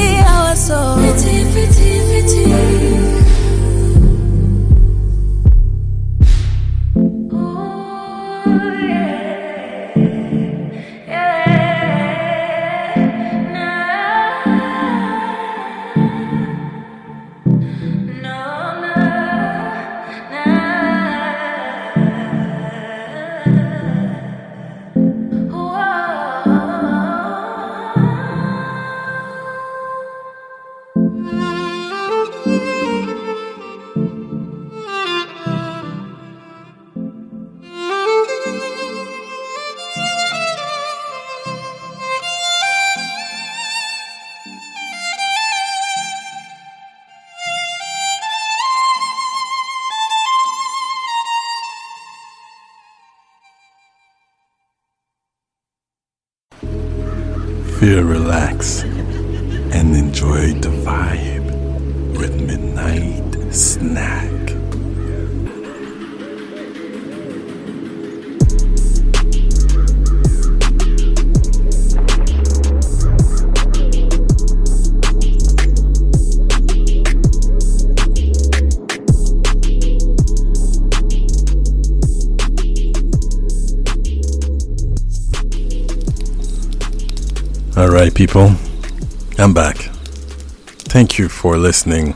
Relax 58.61 58.90
Alright, 88.01 88.15
people, 88.15 88.55
I'm 89.37 89.53
back. 89.53 89.77
Thank 90.89 91.19
you 91.19 91.29
for 91.29 91.55
listening. 91.55 92.15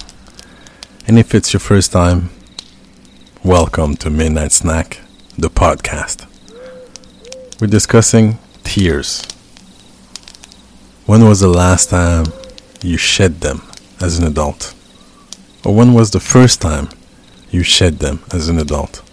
And 1.07 1.19
if 1.19 1.35
it's 1.35 1.53
your 1.53 1.59
first 1.59 1.91
time, 1.91 2.31
welcome 3.43 3.95
to 3.97 4.09
Midnight 4.09 4.51
Snack, 4.51 5.01
the 5.37 5.47
podcast. 5.47 6.25
We're 7.61 7.67
discussing 7.67 8.39
tears. 8.63 9.27
When 11.05 11.23
was 11.23 11.41
the 11.41 11.49
last 11.49 11.91
time 11.91 12.33
you 12.81 12.97
shed 12.97 13.41
them 13.41 13.61
as 14.01 14.17
an 14.17 14.25
adult? 14.25 14.73
Or 15.63 15.75
when 15.75 15.93
was 15.93 16.09
the 16.09 16.19
first 16.19 16.61
time 16.61 16.89
you 17.51 17.61
shed 17.61 17.99
them 17.99 18.23
as 18.31 18.49
an 18.49 18.57
adult? 18.57 19.03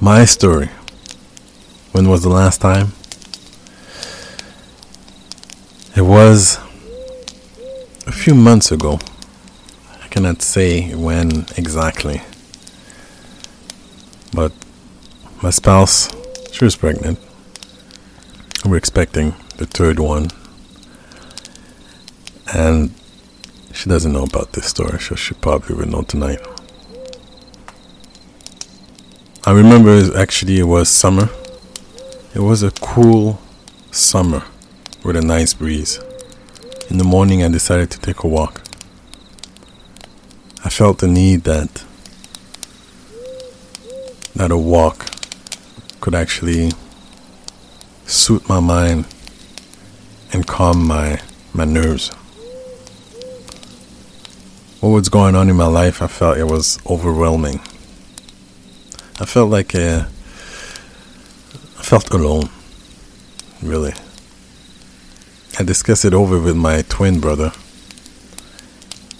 My 0.00 0.24
story. 0.24 0.70
When 1.90 2.08
was 2.08 2.22
the 2.22 2.28
last 2.28 2.60
time? 2.60 2.92
It 5.96 6.02
was 6.04 6.58
a 8.06 8.12
few 8.12 8.34
months 8.34 8.70
ago. 8.70 8.98
I 10.02 10.08
cannot 10.08 10.42
say 10.42 10.94
when 10.94 11.46
exactly. 11.56 12.20
But 14.34 14.52
my 15.42 15.48
spouse, 15.48 16.10
she 16.52 16.66
was 16.66 16.76
pregnant. 16.76 17.18
We're 18.62 18.76
expecting 18.76 19.36
the 19.56 19.64
third 19.64 19.98
one. 19.98 20.28
And 22.52 22.92
she 23.72 23.88
doesn't 23.88 24.12
know 24.12 24.24
about 24.24 24.52
this 24.52 24.66
story, 24.66 25.00
so 25.00 25.14
she 25.14 25.32
probably 25.32 25.76
will 25.76 25.86
know 25.86 26.02
tonight. 26.02 26.46
I 29.46 29.52
remember 29.52 30.14
actually 30.14 30.58
it 30.58 30.64
was 30.64 30.90
summer. 30.90 31.30
It 32.34 32.40
was 32.40 32.62
a 32.62 32.70
cool 32.70 33.40
summer 33.92 34.44
with 35.06 35.14
a 35.14 35.22
nice 35.22 35.54
breeze. 35.54 36.00
In 36.90 36.98
the 36.98 37.04
morning, 37.04 37.40
I 37.44 37.48
decided 37.48 37.92
to 37.92 38.00
take 38.00 38.24
a 38.24 38.26
walk. 38.26 38.60
I 40.64 40.68
felt 40.68 40.98
the 40.98 41.06
need 41.06 41.44
that 41.44 41.84
that 44.34 44.50
a 44.50 44.58
walk 44.58 45.06
could 46.00 46.16
actually 46.16 46.72
suit 48.04 48.48
my 48.48 48.58
mind 48.58 49.06
and 50.32 50.44
calm 50.44 50.84
my 50.84 51.20
my 51.54 51.64
nerves. 51.64 52.08
What 54.80 54.88
was 54.88 55.08
going 55.08 55.36
on 55.36 55.48
in 55.48 55.54
my 55.54 55.68
life, 55.68 56.02
I 56.02 56.08
felt 56.08 56.36
it 56.36 56.50
was 56.50 56.80
overwhelming. 56.84 57.60
I 59.20 59.24
felt 59.24 59.50
like 59.50 59.72
uh, 59.72 60.06
I 61.78 61.82
felt 61.84 62.10
alone, 62.10 62.50
really. 63.62 63.94
I 65.58 65.62
discussed 65.62 66.04
it 66.04 66.12
over 66.12 66.38
with 66.38 66.54
my 66.54 66.82
twin 66.82 67.18
brother. 67.18 67.50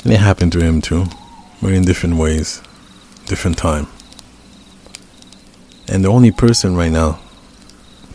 And 0.04 0.12
it 0.12 0.20
happened 0.20 0.52
to 0.52 0.60
him 0.60 0.82
too, 0.82 1.06
but 1.62 1.72
in 1.72 1.84
different 1.84 2.16
ways, 2.16 2.60
different 3.24 3.56
time. 3.56 3.86
And 5.88 6.04
the 6.04 6.08
only 6.08 6.30
person 6.30 6.76
right 6.76 6.92
now, 6.92 7.20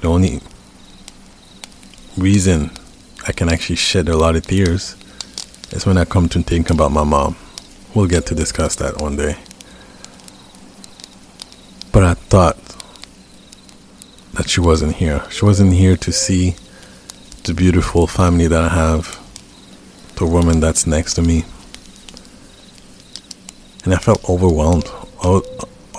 the 0.02 0.08
only 0.08 0.40
reason 2.16 2.70
I 3.28 3.32
can 3.32 3.50
actually 3.50 3.78
shed 3.78 4.08
a 4.08 4.16
lot 4.16 4.36
of 4.36 4.46
tears 4.46 4.96
is 5.72 5.88
when 5.88 5.98
I 5.98 6.06
come 6.06 6.30
to 6.30 6.44
think 6.44 6.70
about 6.70 6.92
my 6.92 7.04
mom. 7.04 7.36
We'll 7.96 8.08
get 8.08 8.28
to 8.28 8.36
discuss 8.36 8.76
that 8.76 9.02
one 9.02 9.16
day. 9.16 9.38
But 11.92 12.04
I 12.04 12.14
thought 12.14 12.58
that 14.34 14.48
she 14.48 14.62
wasn't 14.62 14.98
here. 14.98 15.24
She 15.32 15.44
wasn't 15.44 15.74
here 15.74 15.98
to 15.98 16.12
see 16.12 16.56
the 17.44 17.54
beautiful 17.54 18.06
family 18.06 18.48
that 18.48 18.62
I 18.62 18.70
have, 18.70 19.20
the 20.16 20.26
woman 20.26 20.60
that's 20.60 20.86
next 20.86 21.16
to 21.16 21.22
me. 21.22 21.44
And 23.84 23.94
I 23.94 23.98
felt 23.98 24.28
overwhelmed. 24.30 24.88
All, 25.24 25.42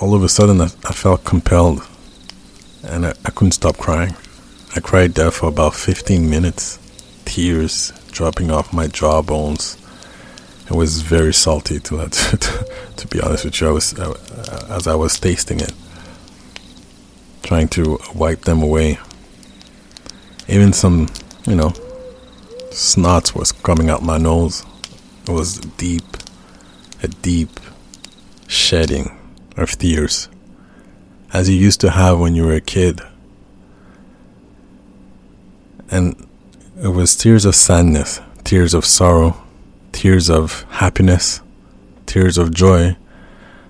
all 0.01 0.15
of 0.15 0.23
a 0.23 0.29
sudden, 0.29 0.61
I, 0.61 0.65
I 0.65 0.93
felt 0.93 1.25
compelled. 1.25 1.85
And 2.83 3.05
I, 3.05 3.13
I 3.25 3.31
couldn't 3.31 3.51
stop 3.51 3.77
crying. 3.77 4.15
I 4.75 4.79
cried 4.79 5.15
there 5.15 5.31
for 5.31 5.47
about 5.47 5.75
15 5.75 6.29
minutes, 6.29 6.79
tears 7.25 7.91
dropping 8.11 8.49
off 8.49 8.73
my 8.73 8.87
jawbones. 8.87 9.77
It 10.67 10.71
was 10.73 11.01
very 11.01 11.33
salty, 11.33 11.79
to, 11.81 12.07
to, 12.09 12.65
to 12.95 13.07
be 13.07 13.19
honest 13.19 13.43
with 13.43 13.59
you. 13.59 13.67
I 13.67 13.71
was, 13.71 13.93
uh, 13.99 14.67
as 14.69 14.87
I 14.87 14.95
was 14.95 15.19
tasting 15.19 15.59
it, 15.59 15.73
trying 17.43 17.67
to 17.69 17.99
wipe 18.15 18.41
them 18.41 18.63
away. 18.63 18.97
Even 20.47 20.71
some, 20.71 21.07
you 21.45 21.55
know, 21.55 21.69
snots 22.69 23.35
was 23.35 23.51
coming 23.51 23.89
out 23.89 24.01
my 24.01 24.17
nose. 24.17 24.65
It 25.27 25.31
was 25.31 25.57
deep, 25.57 26.03
a 27.01 27.07
deep 27.07 27.59
shedding 28.47 29.17
of 29.57 29.77
tears, 29.77 30.29
as 31.33 31.49
you 31.49 31.55
used 31.55 31.81
to 31.81 31.91
have 31.91 32.19
when 32.19 32.35
you 32.35 32.45
were 32.45 32.53
a 32.53 32.61
kid. 32.61 33.01
And 35.89 36.27
it 36.81 36.89
was 36.89 37.15
tears 37.15 37.45
of 37.45 37.55
sadness, 37.55 38.19
tears 38.43 38.73
of 38.73 38.85
sorrow, 38.85 39.41
tears 39.91 40.29
of 40.29 40.63
happiness, 40.69 41.41
tears 42.05 42.37
of 42.37 42.53
joy. 42.53 42.97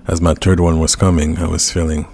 As 0.06 0.20
my 0.20 0.34
third 0.34 0.60
one 0.60 0.80
was 0.80 0.96
coming, 0.96 1.38
I 1.38 1.46
was 1.46 1.70
feeling. 1.70 2.06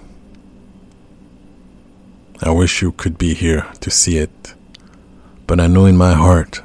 I 2.41 2.51
wish 2.51 2.81
you 2.81 2.91
could 2.91 3.17
be 3.17 3.33
here 3.33 3.67
to 3.81 3.91
see 3.91 4.17
it, 4.17 4.53
but 5.51 5.59
I 5.59 5.67
know 5.67 5.85
in 5.85 5.97
my 5.97 6.13
heart 6.13 6.61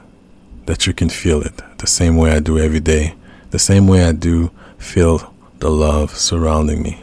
that 0.67 0.87
you 0.87 0.95
can 0.95 1.09
feel 1.09 1.43
it 1.43 1.61
the 1.79 1.89
same 1.89 2.17
way 2.17 2.31
I 2.31 2.39
do 2.39 2.57
every 2.57 2.79
day, 2.79 3.17
the 3.51 3.59
same 3.59 3.89
way 3.89 4.05
I 4.05 4.13
do 4.13 4.53
feel 4.79 5.35
the 5.59 5.69
love 5.69 6.17
surrounding 6.17 6.85
me, 6.85 7.03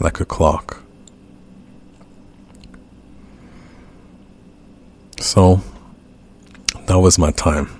like 0.00 0.20
a 0.20 0.26
clock. 0.26 0.82
So, 5.18 5.62
that 6.84 6.98
was 6.98 7.18
my 7.18 7.30
time. 7.30 7.70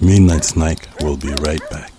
Midnight 0.00 0.42
Snack 0.44 0.88
will 1.02 1.16
be 1.16 1.32
right 1.34 1.62
back. 1.70 1.92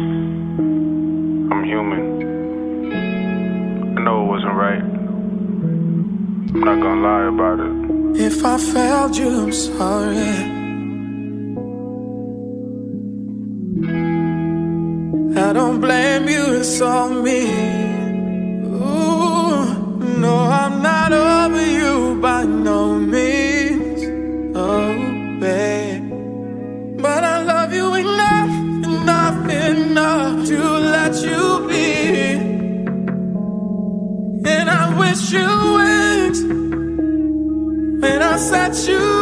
Human. 1.74 2.02
I 3.96 4.00
know 4.04 4.16
it 4.22 4.28
wasn't 4.34 4.54
right. 4.66 4.84
I'm 6.52 6.60
not 6.68 6.78
gonna 6.84 7.06
lie 7.08 7.26
about 7.34 7.58
it. 7.66 7.74
If 8.28 8.44
I 8.44 8.56
failed 8.58 9.16
you, 9.16 9.30
I'm 9.42 9.52
sorry. 9.52 10.30
I 15.46 15.48
don't 15.52 15.80
blame 15.80 16.28
you, 16.28 16.44
it's 16.60 16.80
all 16.80 17.10
me. 17.26 17.40
Ooh, 18.66 19.64
no, 20.22 20.34
set 38.38 38.88
you 38.88 39.13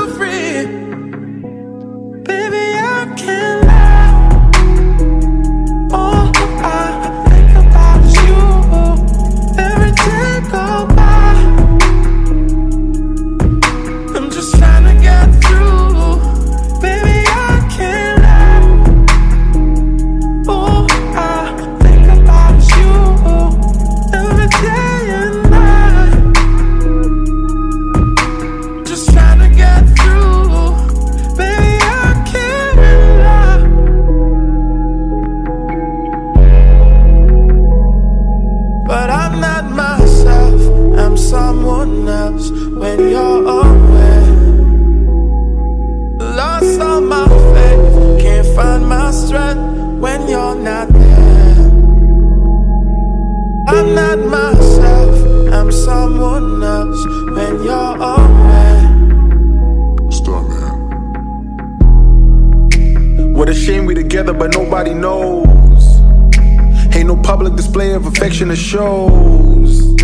display 67.72 67.94
of 67.94 68.04
affection 68.04 68.48
that 68.48 68.56
shows. 68.56 69.98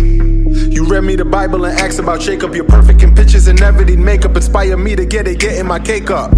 You 0.73 0.87
read 0.87 1.01
me 1.01 1.15
the 1.15 1.23
Bible 1.23 1.65
and 1.65 1.79
asked 1.79 1.99
about 1.99 2.19
Jacob. 2.19 2.55
You're 2.55 2.63
perfect 2.63 3.03
in 3.03 3.13
pictures 3.13 3.45
and 3.45 3.61
everything 3.61 4.03
makeup. 4.03 4.35
Inspire 4.35 4.75
me 4.75 4.95
to 4.95 5.05
get 5.05 5.27
it, 5.27 5.39
getting 5.39 5.67
my 5.67 5.77
cake 5.77 6.09
up. 6.09 6.31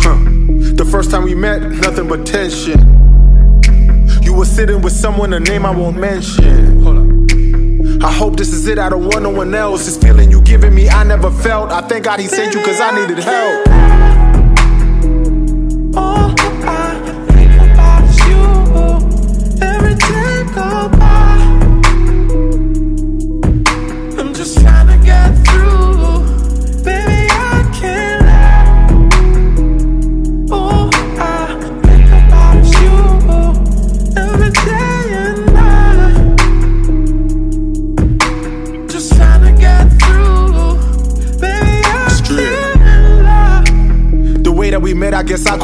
Huh. 0.00 0.16
The 0.72 0.88
first 0.90 1.10
time 1.10 1.24
we 1.24 1.34
met, 1.34 1.60
nothing 1.60 2.08
but 2.08 2.26
tension. 2.26 2.80
You 4.22 4.32
were 4.32 4.46
sitting 4.46 4.80
with 4.80 4.94
someone, 4.94 5.34
a 5.34 5.40
name 5.40 5.66
I 5.66 5.70
won't 5.70 5.98
mention. 5.98 6.80
Hold. 6.80 8.02
I 8.02 8.10
hope 8.10 8.38
this 8.38 8.50
is 8.50 8.66
it, 8.68 8.78
I 8.78 8.88
don't 8.88 9.04
want 9.04 9.24
no 9.24 9.30
one 9.30 9.54
else. 9.54 9.84
This 9.84 9.98
feeling 9.98 10.30
you 10.30 10.40
giving 10.40 10.74
me, 10.74 10.88
I 10.88 11.04
never 11.04 11.30
felt. 11.30 11.72
I 11.72 11.82
thank 11.82 12.06
God 12.06 12.20
he 12.20 12.26
sent 12.26 12.54
you 12.54 12.64
cause 12.64 12.80
I 12.80 12.98
needed 12.98 13.18
help. 13.18 13.77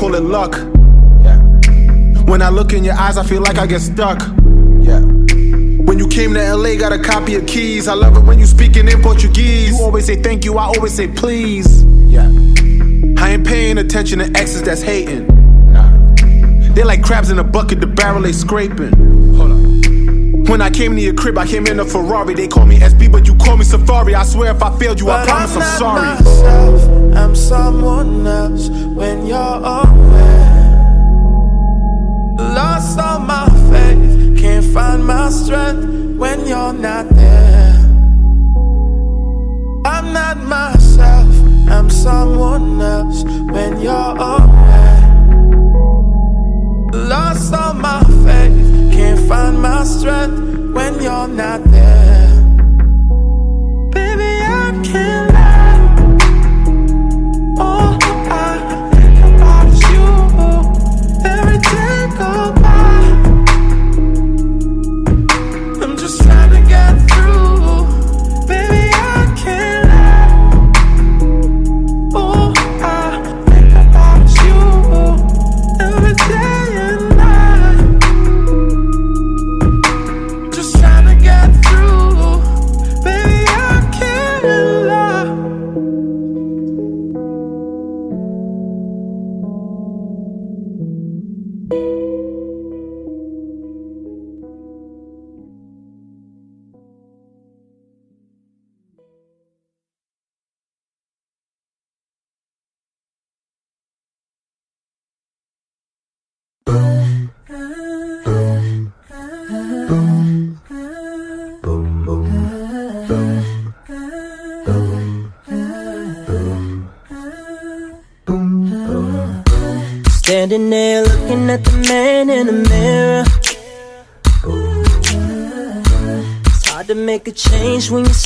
Call 0.05 0.15
it 0.15 0.23
luck. 0.23 0.55
When 2.29 2.43
I 2.43 2.49
look 2.51 2.73
in 2.73 2.85
your 2.85 2.95
eyes, 2.95 3.17
I 3.17 3.23
feel 3.23 3.41
like 3.41 3.59
I 3.59 3.67
get 3.67 3.81
stuck. 3.81 4.21
Yeah. 4.81 5.01
When 5.01 5.99
you 5.99 6.09
came 6.09 6.35
to 6.35 6.55
LA, 6.55 6.77
got 6.77 6.93
a 6.93 6.99
copy 6.99 7.37
of 7.37 7.47
keys. 7.47 7.89
I 7.89 7.95
love 7.95 8.17
it 8.17 8.21
when 8.25 8.39
you 8.39 8.47
speaking 8.47 8.87
in 8.89 9.01
Portuguese. 9.03 9.71
You 9.71 9.83
always 9.83 10.05
say 10.07 10.17
thank 10.17 10.45
you, 10.45 10.59
I 10.59 10.65
always 10.65 10.93
say 10.93 11.09
please. 11.09 11.85
Yeah. 11.85 12.29
I 13.19 13.31
ain't 13.33 13.47
paying 13.47 13.79
attention 13.79 14.19
to 14.19 14.27
exes 14.39 14.63
that's 14.63 14.83
hating. 14.83 15.27
Nah. 15.73 15.91
They 16.75 16.85
like 16.85 17.03
crabs 17.03 17.31
in 17.31 17.39
a 17.39 17.45
bucket, 17.45 17.81
the 17.81 17.87
barrel 17.87 18.23
they 18.23 18.33
scraping. 18.33 18.93
Hold 19.37 19.53
on. 19.53 20.45
When 20.45 20.61
I 20.61 20.69
came 20.69 20.95
to 20.97 21.01
your 21.01 21.15
crib, 21.15 21.39
I 21.39 21.47
came 21.47 21.67
in 21.67 21.81
a 21.81 21.85
Ferrari. 21.85 22.35
They 22.35 22.49
call 22.49 22.67
me 22.67 22.79
SB, 22.79 23.11
but 23.11 23.27
you 23.27 23.35
call 23.37 23.57
me 23.57 23.65
Safari. 23.65 24.15
I 24.15 24.25
swear 24.25 24.55
if 24.55 24.63
I 24.63 24.77
failed 24.79 25.01
you, 25.01 25.09
I 25.11 25.25
promise 25.25 25.57
I'm 25.57 25.63
I'm, 25.63 25.79
sorry. 25.79 26.03
myself, 26.03 26.94
I'm 27.17 27.35
someone 27.35 28.27
else 28.27 28.69
when 28.69 29.27
you're 29.27 29.61
away. 29.81 30.55
Lost 32.59 32.99
all 32.99 33.21
my 33.21 33.49
faith, 33.71 34.39
can't 34.41 34.65
find 34.75 35.05
my 35.05 35.31
strength 35.31 35.85
when 36.19 36.47
you're 36.47 36.73
not 36.73 37.09
there. 37.11 37.75
I'm 39.87 40.13
not 40.13 40.39
myself, 40.39 41.33
I'm 41.69 41.91
someone 41.91 42.81
else 42.81 43.23
when 43.25 43.81
you're 43.81 44.17
away. 44.33 44.95
Lost 46.93 47.55
all 47.55 47.75
my 47.75 48.03
faith, 48.25 48.93
can't 48.93 49.21
find 49.29 49.61
my 49.61 49.85
strength 49.85 50.39
when 50.75 51.03
you're 51.03 51.29
not 51.29 51.63
there. 51.65 52.24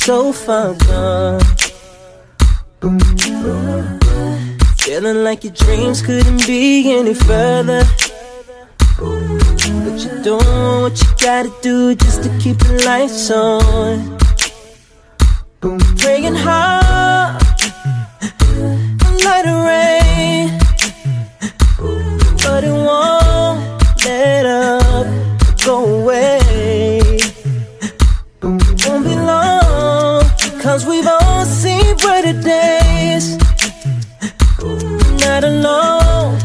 So 0.09 0.33
far 0.33 0.73
gone. 0.73 1.39
Feeling 4.79 5.23
like 5.23 5.43
your 5.43 5.53
dreams 5.53 6.01
couldn't 6.01 6.47
be 6.47 6.91
any 6.97 7.13
further. 7.13 7.83
But 8.97 9.97
you're 10.03 10.23
doing 10.23 10.81
what 10.81 10.99
you 10.99 11.09
gotta 11.21 11.53
do 11.61 11.93
just 11.93 12.23
to 12.23 12.29
keep 12.39 12.57
the 12.57 12.81
lights 12.87 13.29
on. 13.29 14.17
Praying 15.99 16.33
hard, 16.33 17.39
light 19.25 19.45
of 19.45 19.63
cause 30.79 30.87
we've 30.87 31.07
all 31.07 31.45
seen 31.45 31.95
brighter 31.97 32.39
days. 32.41 33.37
Not 35.25 35.43
alone, 35.43 36.39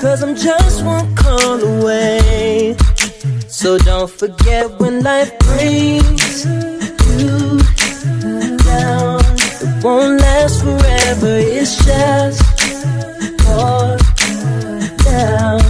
cause 0.00 0.22
I'm 0.22 0.34
just 0.34 0.84
one 0.84 1.14
call 1.14 1.60
away. 1.60 2.76
So 3.48 3.78
don't 3.78 4.10
forget 4.10 4.78
when 4.80 5.02
life 5.02 5.38
brings 5.38 6.44
you 6.44 7.58
down. 8.58 9.20
It 9.62 9.84
won't 9.84 10.20
last 10.20 10.62
forever, 10.62 11.38
it's 11.38 11.76
just 11.84 12.42
for 13.42 13.96
down. 15.04 15.67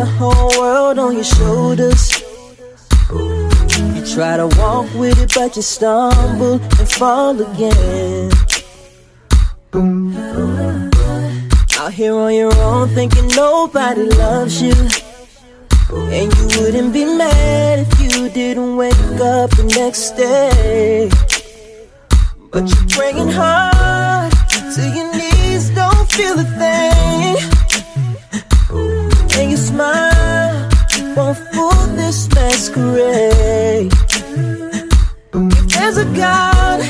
The 0.00 0.06
whole 0.06 0.48
world 0.58 0.98
on 0.98 1.12
your 1.14 1.24
shoulders. 1.24 2.22
You 3.94 4.02
try 4.14 4.38
to 4.38 4.46
walk 4.60 4.88
with 4.94 5.20
it, 5.20 5.30
but 5.34 5.56
you 5.56 5.62
stumble 5.62 6.54
and 6.54 6.88
fall 6.98 7.36
again. 7.48 8.30
Out 11.78 11.92
here 11.92 12.14
on 12.14 12.32
your 12.34 12.54
own, 12.68 12.88
thinking 12.88 13.28
nobody 13.36 14.04
loves 14.24 14.62
you. 14.62 14.78
And 16.16 16.32
you 16.36 16.46
wouldn't 16.56 16.92
be 16.94 17.04
mad 17.04 17.80
if 17.86 18.00
you 18.00 18.30
didn't 18.30 18.76
wake 18.76 19.20
up 19.20 19.50
the 19.50 19.64
next 19.76 20.12
day. 20.12 21.10
But 22.50 22.64
you're 22.72 22.88
praying 22.88 23.28
hard 23.28 24.32
till 24.72 24.94
your 24.96 25.12
knees 25.14 25.68
don't 25.70 26.10
feel 26.10 26.38
a 26.38 26.44
thing. 26.60 27.49
Smile 29.70 30.68
won't 31.16 31.38
fool 31.52 31.82
this 31.94 32.28
masquerade. 32.34 33.92
If 35.32 35.66
there's 35.68 35.96
a 35.96 36.06
God, 36.06 36.80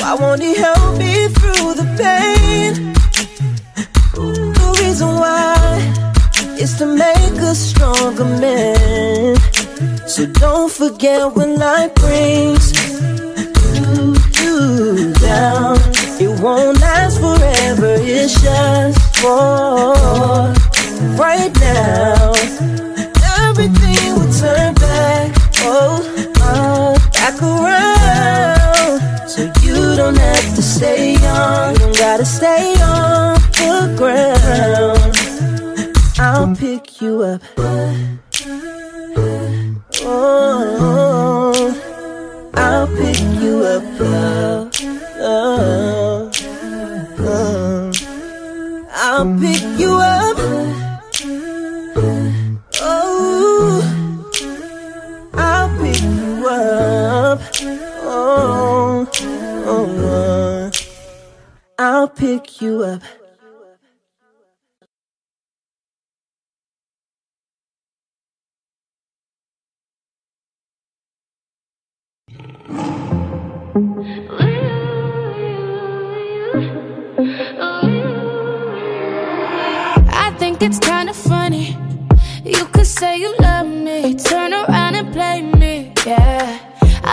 why 0.00 0.14
won't 0.20 0.42
He 0.42 0.56
help 0.56 0.98
me 0.98 1.28
through 1.28 1.74
the 1.80 1.86
pain? 2.02 2.92
The 4.14 4.68
reason 4.82 5.10
why 5.14 5.78
is 6.58 6.76
to 6.78 6.86
make 6.86 7.38
us 7.50 7.60
stronger 7.70 8.24
men. 8.24 9.36
So 10.08 10.26
don't 10.26 10.72
forget 10.72 11.32
when 11.36 11.56
life 11.56 11.94
brings 11.94 12.64
you, 13.76 14.16
you 14.40 15.12
down. 15.20 15.78
It 16.20 16.40
won't 16.42 16.80
last 16.80 17.20
forever, 17.20 17.94
it's 18.00 18.42
just 18.42 19.18
for 19.18 20.63
right 21.18 21.52
now. 21.60 22.32
Everything 23.46 24.14
will 24.16 24.32
turn 24.32 24.74
back, 24.74 25.32
oh, 25.62 26.02
uh, 26.40 26.98
back 27.12 27.40
around. 27.42 29.28
So 29.28 29.42
you 29.62 29.96
don't 29.96 30.16
have 30.16 30.54
to 30.56 30.62
stay 30.62 31.16
on, 31.26 31.74
you 31.74 31.78
don't 31.80 31.98
gotta 31.98 32.24
stay 32.24 32.74
on 32.80 33.34
the 33.60 33.94
ground. 33.98 35.16
I'll 36.18 36.54
pick 36.56 37.00
you 37.00 37.22
up. 37.22 37.42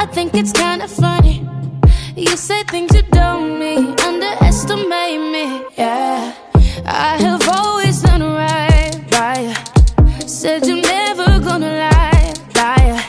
I 0.02 0.08
think 0.08 0.34
it's 0.34 0.52
kinda 0.52 0.88
funny. 0.88 1.48
You 2.16 2.36
say 2.36 2.64
things 2.64 2.92
you 2.96 3.04
don't 3.12 3.60
mean, 3.60 3.94
underestimate 4.08 5.22
me, 5.36 5.46
yeah. 5.78 6.34
I 6.88 7.18
have 7.26 7.48
always 7.48 8.02
done 8.02 8.24
right 8.24 8.98
by. 9.12 9.54
Said 10.26 10.66
you're 10.66 10.82
never 10.82 11.40
gonna 11.40 11.74
lie, 11.86 12.34
liar. 12.56 13.00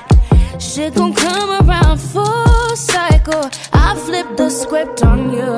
Shit 0.61 0.95
gon' 0.95 1.15
come 1.15 1.51
around 1.67 1.97
full 1.99 2.77
cycle. 2.77 3.45
I 3.73 3.95
flipped 4.05 4.37
the 4.37 4.51
script 4.51 5.03
on 5.03 5.33
you. 5.33 5.53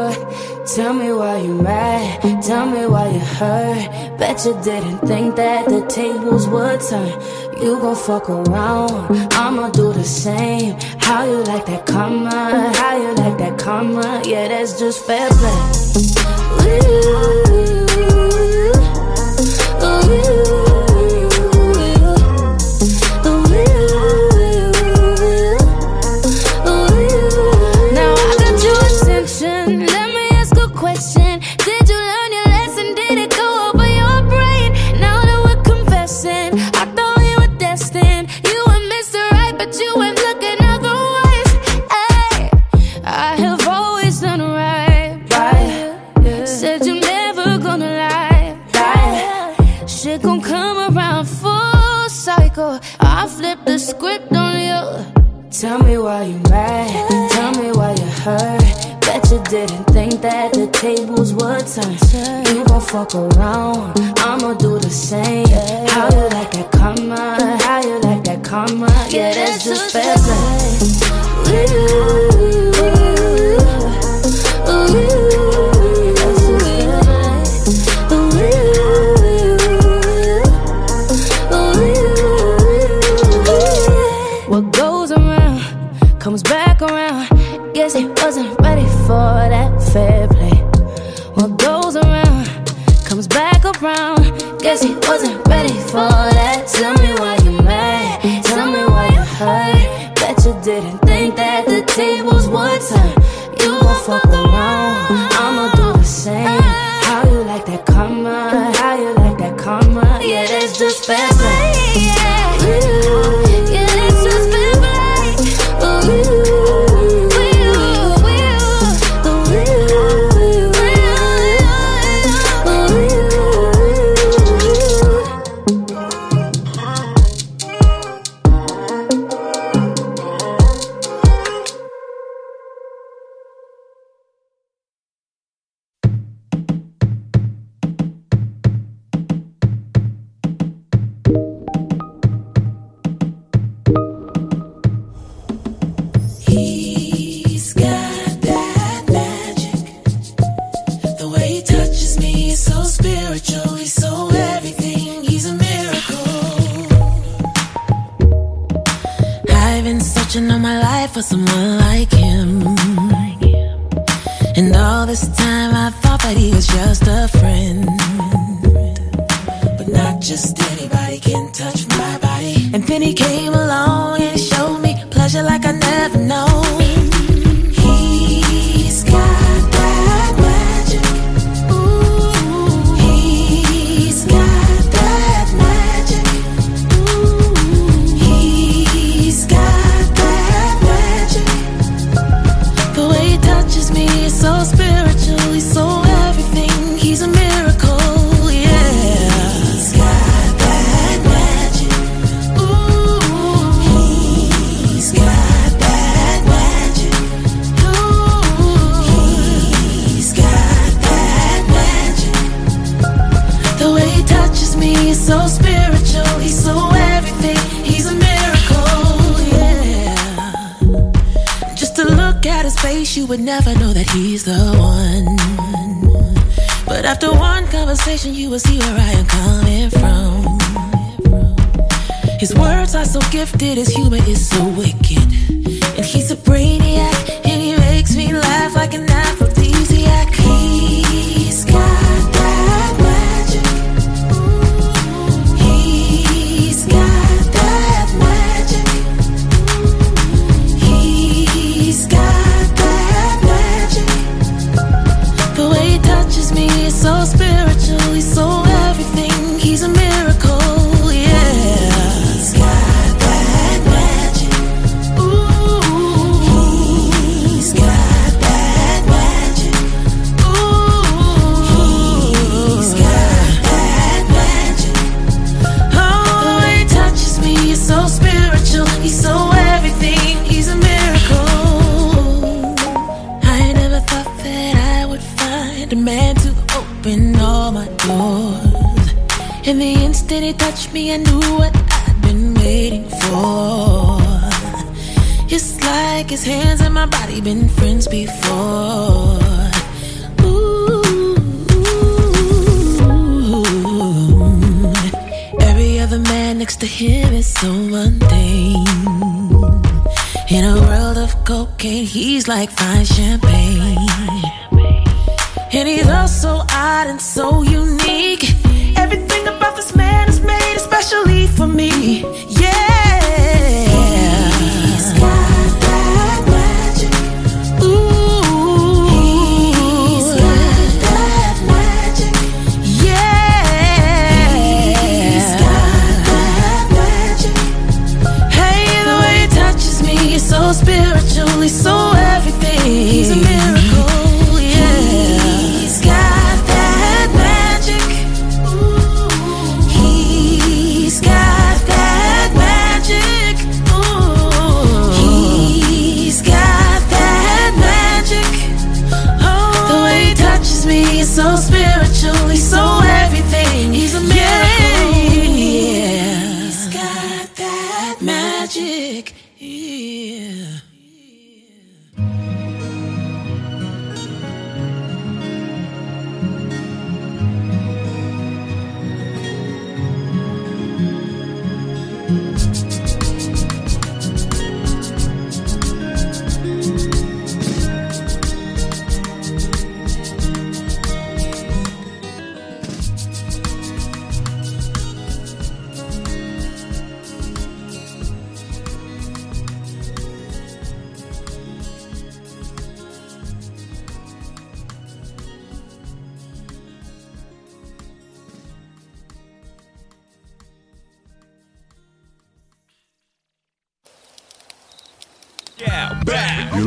Tell 0.77 0.95
me 0.95 1.13
why 1.13 1.39
you 1.39 1.55
mad. 1.55 2.34
Tell 2.55 2.71
me 2.71 2.87
why 2.87 3.09
you 3.09 3.19
hurt. 3.19 4.17
Bet 4.17 4.45
you 4.47 4.55
didn't 4.63 5.01
think 5.09 5.35
that 5.35 5.67
the 5.67 5.85
tables 5.89 6.47
would 6.47 6.81
turn. 6.89 7.21
You 7.61 7.81
gon' 7.81 7.97
fuck 7.97 8.31
around. 8.31 8.93
I'ma 9.33 9.71
do 9.71 9.93
the 9.93 10.05
same. 10.05 10.77
How 11.01 11.25
you 11.25 11.43
like 11.43 11.67
that 11.67 11.85
karma? 11.85 12.73
How 12.77 12.97
you 12.97 13.13
like 13.15 13.39
that 13.39 13.59
karma? 13.59 14.23
Yeah, 14.25 14.47
that's 14.47 14.79
just 14.79 15.05
fair 15.05 15.29
play. 15.31 15.63
Ooh. 16.69 17.74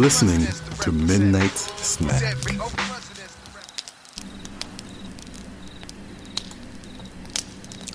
Listening 0.08 0.48
to 0.80 0.90
Midnight 0.90 1.52
Snack. 1.52 2.24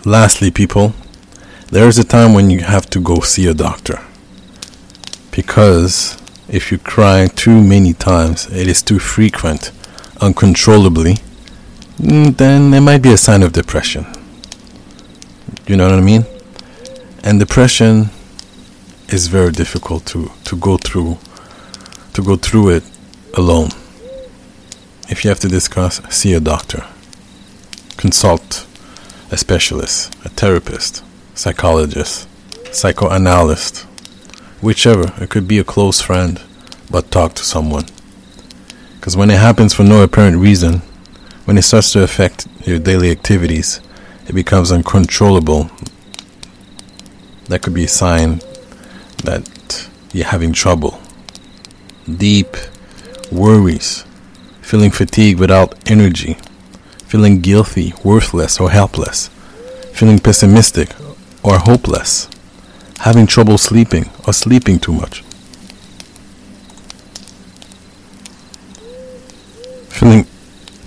Lastly, 0.05 0.51
people, 0.51 0.93
there 1.71 1.89
is 1.89 1.99
a 1.99 2.05
time 2.05 2.35
when 2.35 2.51
you 2.51 2.61
have 2.61 2.85
to 2.91 3.01
go 3.01 3.21
see 3.21 3.47
a 3.47 3.55
doctor. 3.55 3.99
Because 5.31 6.19
if 6.51 6.71
you 6.71 6.77
cry 6.77 7.29
too 7.29 7.63
many 7.63 7.95
times, 7.95 8.47
it 8.53 8.69
is 8.69 8.83
too 8.83 8.99
frequent, 8.99 9.73
uncontrollably, 10.21 11.15
mm, 11.97 12.37
then 12.37 12.75
it 12.75 12.83
might 12.83 13.01
be 13.01 13.15
a 13.15 13.17
sign 13.17 13.43
of 13.43 13.53
depression. 13.53 14.05
You 15.67 15.79
know 15.79 15.89
what 15.89 15.95
I 15.99 16.03
mean? 16.03 16.27
And 17.25 17.41
depression 17.41 18.11
is 19.09 19.29
very 19.29 19.51
difficult 19.51 20.05
to, 20.09 20.31
to 20.45 20.57
go 20.57 20.77
through 20.77 21.17
to 22.15 22.23
go 22.23 22.37
through 22.37 22.71
it 22.71 22.85
alone. 23.35 23.71
If 25.09 25.25
you 25.25 25.29
have 25.31 25.41
to 25.41 25.49
discuss, 25.49 26.01
see 26.11 26.33
a 26.35 26.41
doctor. 26.41 26.85
Consult 27.97 28.67
a 29.31 29.37
specialist, 29.37 30.15
a 30.25 30.29
therapist, 30.29 31.03
psychologist, 31.35 32.29
psychoanalyst, 32.71 33.87
whichever. 34.61 35.13
It 35.23 35.31
could 35.31 35.49
be 35.49 35.59
a 35.59 35.65
close 35.65 36.01
friend, 36.01 36.41
but 36.91 37.11
talk 37.11 37.35
to 37.35 37.45
someone. 37.45 37.87
Because 38.97 39.17
when 39.17 39.31
it 39.31 39.39
happens 39.39 39.75
for 39.75 39.83
no 39.85 40.03
apparent 40.03 40.37
reason, 40.37 40.83
when 41.45 41.59
it 41.59 41.63
starts 41.63 41.93
to 41.93 42.03
affect 42.03 42.47
your 42.67 42.79
daily 42.79 43.11
activities, 43.11 43.81
it 44.29 44.35
becomes 44.35 44.71
uncontrollable. 44.71 45.71
That 47.47 47.63
could 47.63 47.75
be 47.75 47.85
a 47.85 47.89
sign 47.89 48.41
that 49.25 49.89
you're 50.13 50.27
having 50.27 50.53
trouble. 50.53 51.01
Deep 52.11 52.57
worries, 53.31 54.05
feeling 54.61 54.91
fatigued 54.91 55.39
without 55.39 55.79
energy, 55.89 56.37
feeling 57.07 57.41
guilty, 57.41 57.95
worthless, 58.03 58.59
or 58.59 58.71
helpless, 58.71 59.29
feeling 59.93 60.19
pessimistic 60.19 60.91
or 61.45 61.59
hopeless, 61.59 62.29
having 63.01 63.27
trouble 63.27 63.57
sleeping 63.57 64.11
or 64.27 64.33
sleeping 64.33 64.81
too 64.81 64.93
much, 64.93 65.23
feeling 69.89 70.27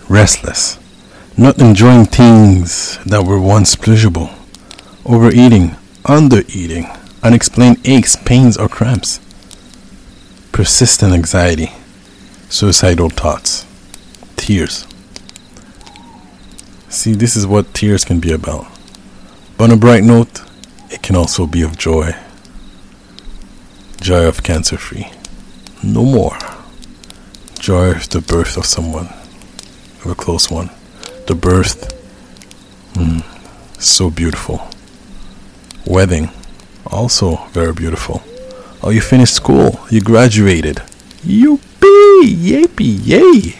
restless, 0.09 0.77
not 1.37 1.59
enjoying 1.59 2.05
things 2.05 2.99
that 3.05 3.25
were 3.25 3.39
once 3.39 3.77
pleasurable, 3.77 4.29
overeating, 5.05 5.77
undereating, 6.03 6.93
unexplained 7.23 7.77
aches, 7.87 8.17
pains, 8.17 8.57
or 8.57 8.67
cramps, 8.67 9.21
persistent 10.55 11.13
anxiety, 11.13 11.69
suicidal 12.47 13.09
thoughts, 13.09 13.65
tears. 14.37 14.87
See, 16.87 17.11
this 17.11 17.35
is 17.35 17.45
what 17.45 17.73
tears 17.73 18.05
can 18.05 18.21
be 18.21 18.31
about. 18.31 18.65
But 19.57 19.65
on 19.65 19.71
a 19.71 19.75
bright 19.75 20.03
note, 20.03 20.41
it 20.89 21.01
can 21.01 21.17
also 21.17 21.45
be 21.45 21.61
of 21.61 21.77
joy. 21.77 22.15
Joy 23.99 24.25
of 24.27 24.43
cancer 24.43 24.77
free. 24.77 25.11
No 25.83 26.05
more. 26.05 26.37
Joy 27.59 27.91
of 27.91 28.07
the 28.07 28.21
birth 28.21 28.55
of 28.55 28.65
someone, 28.65 29.07
of 30.05 30.11
a 30.11 30.15
close 30.15 30.49
one. 30.49 30.69
The 31.27 31.35
birth, 31.35 31.93
mm, 32.93 33.25
so 33.77 34.09
beautiful. 34.09 34.69
Wedding, 35.85 36.29
also 36.89 37.43
very 37.51 37.73
beautiful. 37.73 38.23
Oh, 38.87 38.91
you 38.91 39.01
finished 39.01 39.33
school, 39.33 39.79
you 39.89 39.99
graduated. 39.99 40.75
Youpee! 41.25 42.21
Yippee! 42.21 42.99
Yay! 43.03 43.55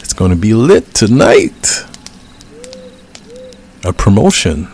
It's 0.00 0.12
gonna 0.12 0.34
be 0.34 0.54
lit 0.54 0.92
tonight. 0.92 1.84
A 3.84 3.92
promotion 3.92 4.66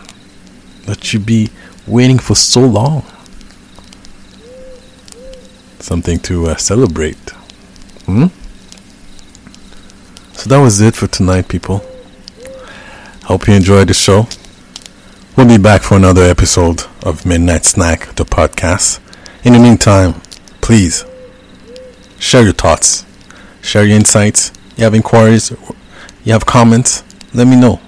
that 0.87 1.13
you 1.13 1.19
be 1.19 1.51
waiting 1.85 2.17
for 2.17 2.33
so 2.33 2.61
long. 2.61 3.03
Something 5.77 6.17
to 6.21 6.47
uh, 6.47 6.55
celebrate. 6.55 7.29
Hmm? 8.07 8.27
So 10.33 10.49
that 10.49 10.57
was 10.57 10.81
it 10.81 10.95
for 10.95 11.05
tonight, 11.05 11.47
people. 11.47 11.85
Hope 13.25 13.47
you 13.47 13.53
enjoyed 13.53 13.89
the 13.89 13.93
show. 13.93 14.27
We'll 15.37 15.47
be 15.47 15.59
back 15.59 15.83
for 15.83 15.97
another 15.97 16.23
episode 16.23 16.85
of 17.03 17.27
Midnight 17.27 17.65
Snack, 17.65 18.15
the 18.15 18.25
podcast. 18.25 19.02
In 19.45 19.51
the 19.51 19.59
meantime, 19.59 20.21
please 20.61 21.03
share 22.17 22.43
your 22.43 22.53
thoughts, 22.53 23.05
share 23.61 23.83
your 23.83 23.97
insights. 23.97 24.53
You 24.77 24.85
have 24.85 24.95
inquiries, 24.95 25.51
you 26.23 26.31
have 26.31 26.45
comments, 26.45 27.03
let 27.33 27.47
me 27.47 27.57
know. 27.57 27.81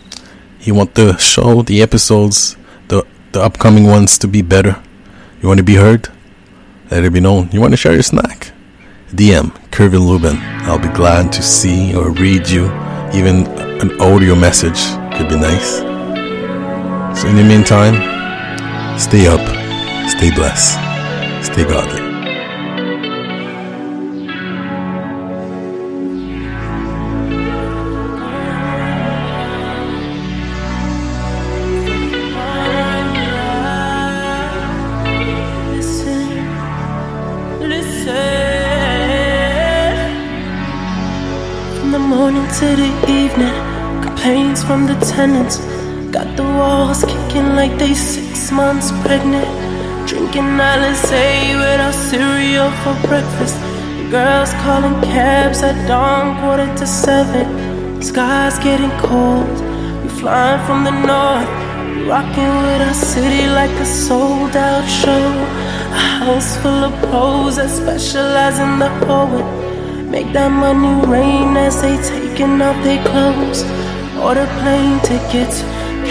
You 0.59 0.75
want 0.75 0.95
the 0.95 1.15
show, 1.17 1.61
the 1.61 1.81
episodes, 1.81 2.57
the 2.89 3.05
the 3.31 3.41
upcoming 3.41 3.85
ones 3.85 4.17
to 4.17 4.27
be 4.27 4.41
better. 4.41 4.83
You 5.41 5.47
want 5.47 5.59
to 5.59 5.63
be 5.63 5.75
heard? 5.75 6.09
Let 6.91 7.05
it 7.05 7.13
be 7.13 7.21
known. 7.21 7.49
You 7.53 7.61
want 7.61 7.71
to 7.71 7.77
share 7.77 7.93
your 7.93 8.03
snack? 8.03 8.51
DM 9.11 9.51
Kervin 9.71 10.05
Lubin. 10.05 10.37
I'll 10.67 10.77
be 10.77 10.89
glad 10.89 11.31
to 11.33 11.41
see 11.41 11.95
or 11.95 12.11
read 12.11 12.49
you. 12.49 12.65
Even 13.13 13.47
an 13.79 14.01
audio 14.01 14.35
message 14.35 14.81
could 15.15 15.29
be 15.29 15.37
nice. 15.37 15.77
So 17.19 17.29
in 17.29 17.37
the 17.37 17.45
meantime, 17.47 17.95
stay 18.99 19.27
up, 19.27 19.39
stay 20.09 20.35
blessed, 20.35 20.77
stay. 38.01 38.25
From 41.79 41.91
the 41.91 41.99
morning 41.99 42.47
to 42.59 42.65
the 42.75 42.91
evening, 43.07 43.55
complaints 44.03 44.61
from 44.61 44.87
the 44.87 44.95
tenants. 45.05 45.57
Got 46.11 46.35
the 46.35 46.43
walls 46.43 47.05
kicking 47.05 47.55
like 47.55 47.77
they 47.77 47.93
six 47.93 48.51
months 48.51 48.91
pregnant. 49.05 49.64
Drinking 50.07 50.59
Alizé 50.61 51.57
without 51.57 51.95
cereal 51.95 52.69
for 52.83 52.93
breakfast. 53.07 53.57
The 53.97 54.07
Girls 54.11 54.53
calling 54.61 55.01
cabs 55.01 55.63
at 55.63 55.87
dawn, 55.87 56.39
quarter 56.39 56.69
to 56.77 56.85
seven. 56.85 58.01
Sky's 58.03 58.59
getting 58.59 58.91
cold. 58.99 59.49
We 60.03 60.09
flying 60.09 60.63
from 60.67 60.83
the 60.83 60.91
north. 60.91 61.49
Rocking 62.07 62.53
with 62.61 62.81
our 62.87 62.93
city 62.93 63.47
like 63.47 63.71
a 63.81 63.85
sold 63.85 64.55
out 64.55 64.87
show. 64.87 65.27
A 65.89 66.03
house 66.21 66.55
full 66.57 66.83
of 66.83 66.93
pros 67.09 67.55
that 67.55 67.71
specialize 67.71 68.59
in 68.59 68.77
the 68.77 68.91
poet. 69.07 69.45
Make 70.11 70.31
that 70.33 70.51
money 70.51 70.93
rain 71.07 71.57
as 71.57 71.81
they 71.81 71.97
taking 71.97 72.61
off 72.61 72.77
their 72.83 73.03
clothes. 73.09 73.63
Order 74.21 74.45
plane 74.61 74.99
tickets, 74.99 75.61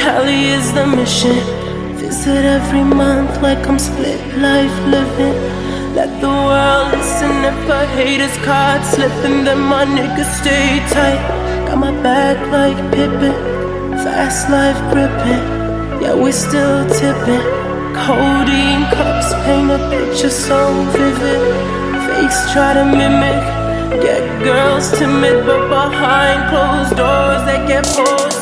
Cali 0.00 0.46
is 0.46 0.72
the 0.72 0.84
mission. 0.84 1.63
Visit 2.04 2.44
every 2.44 2.84
month 2.84 3.40
like 3.40 3.66
I'm 3.66 3.78
split 3.78 4.20
life 4.36 4.78
living. 4.92 5.38
Let 5.96 6.10
the 6.20 6.28
world 6.28 6.92
listen 6.92 7.32
if 7.50 7.68
a 7.70 7.86
hater's 7.96 8.36
caught 8.44 8.84
slipping, 8.92 9.44
then 9.44 9.60
my 9.60 9.86
niggas 9.86 10.28
stay 10.40 10.84
tight. 10.92 11.22
Got 11.66 11.78
my 11.78 11.92
back 12.02 12.36
like 12.52 12.76
Pippen, 12.92 13.32
fast 14.04 14.50
life 14.50 14.76
gripping. 14.92 15.44
Yeah, 16.02 16.14
we 16.14 16.30
still 16.30 16.84
tipping. 17.00 17.46
Codeine 17.96 18.84
cups 18.92 19.32
paint 19.46 19.70
a 19.70 19.80
picture 19.88 20.28
so 20.28 20.60
vivid. 20.92 21.40
Face 22.04 22.40
try 22.52 22.74
to 22.74 22.84
mimic. 22.84 23.40
Get 24.04 24.22
girls 24.44 24.92
timid, 24.98 25.46
but 25.46 25.70
behind 25.70 26.50
closed 26.50 26.96
doors 26.98 27.42
they 27.48 27.66
get 27.66 27.84
bored. 27.96 28.33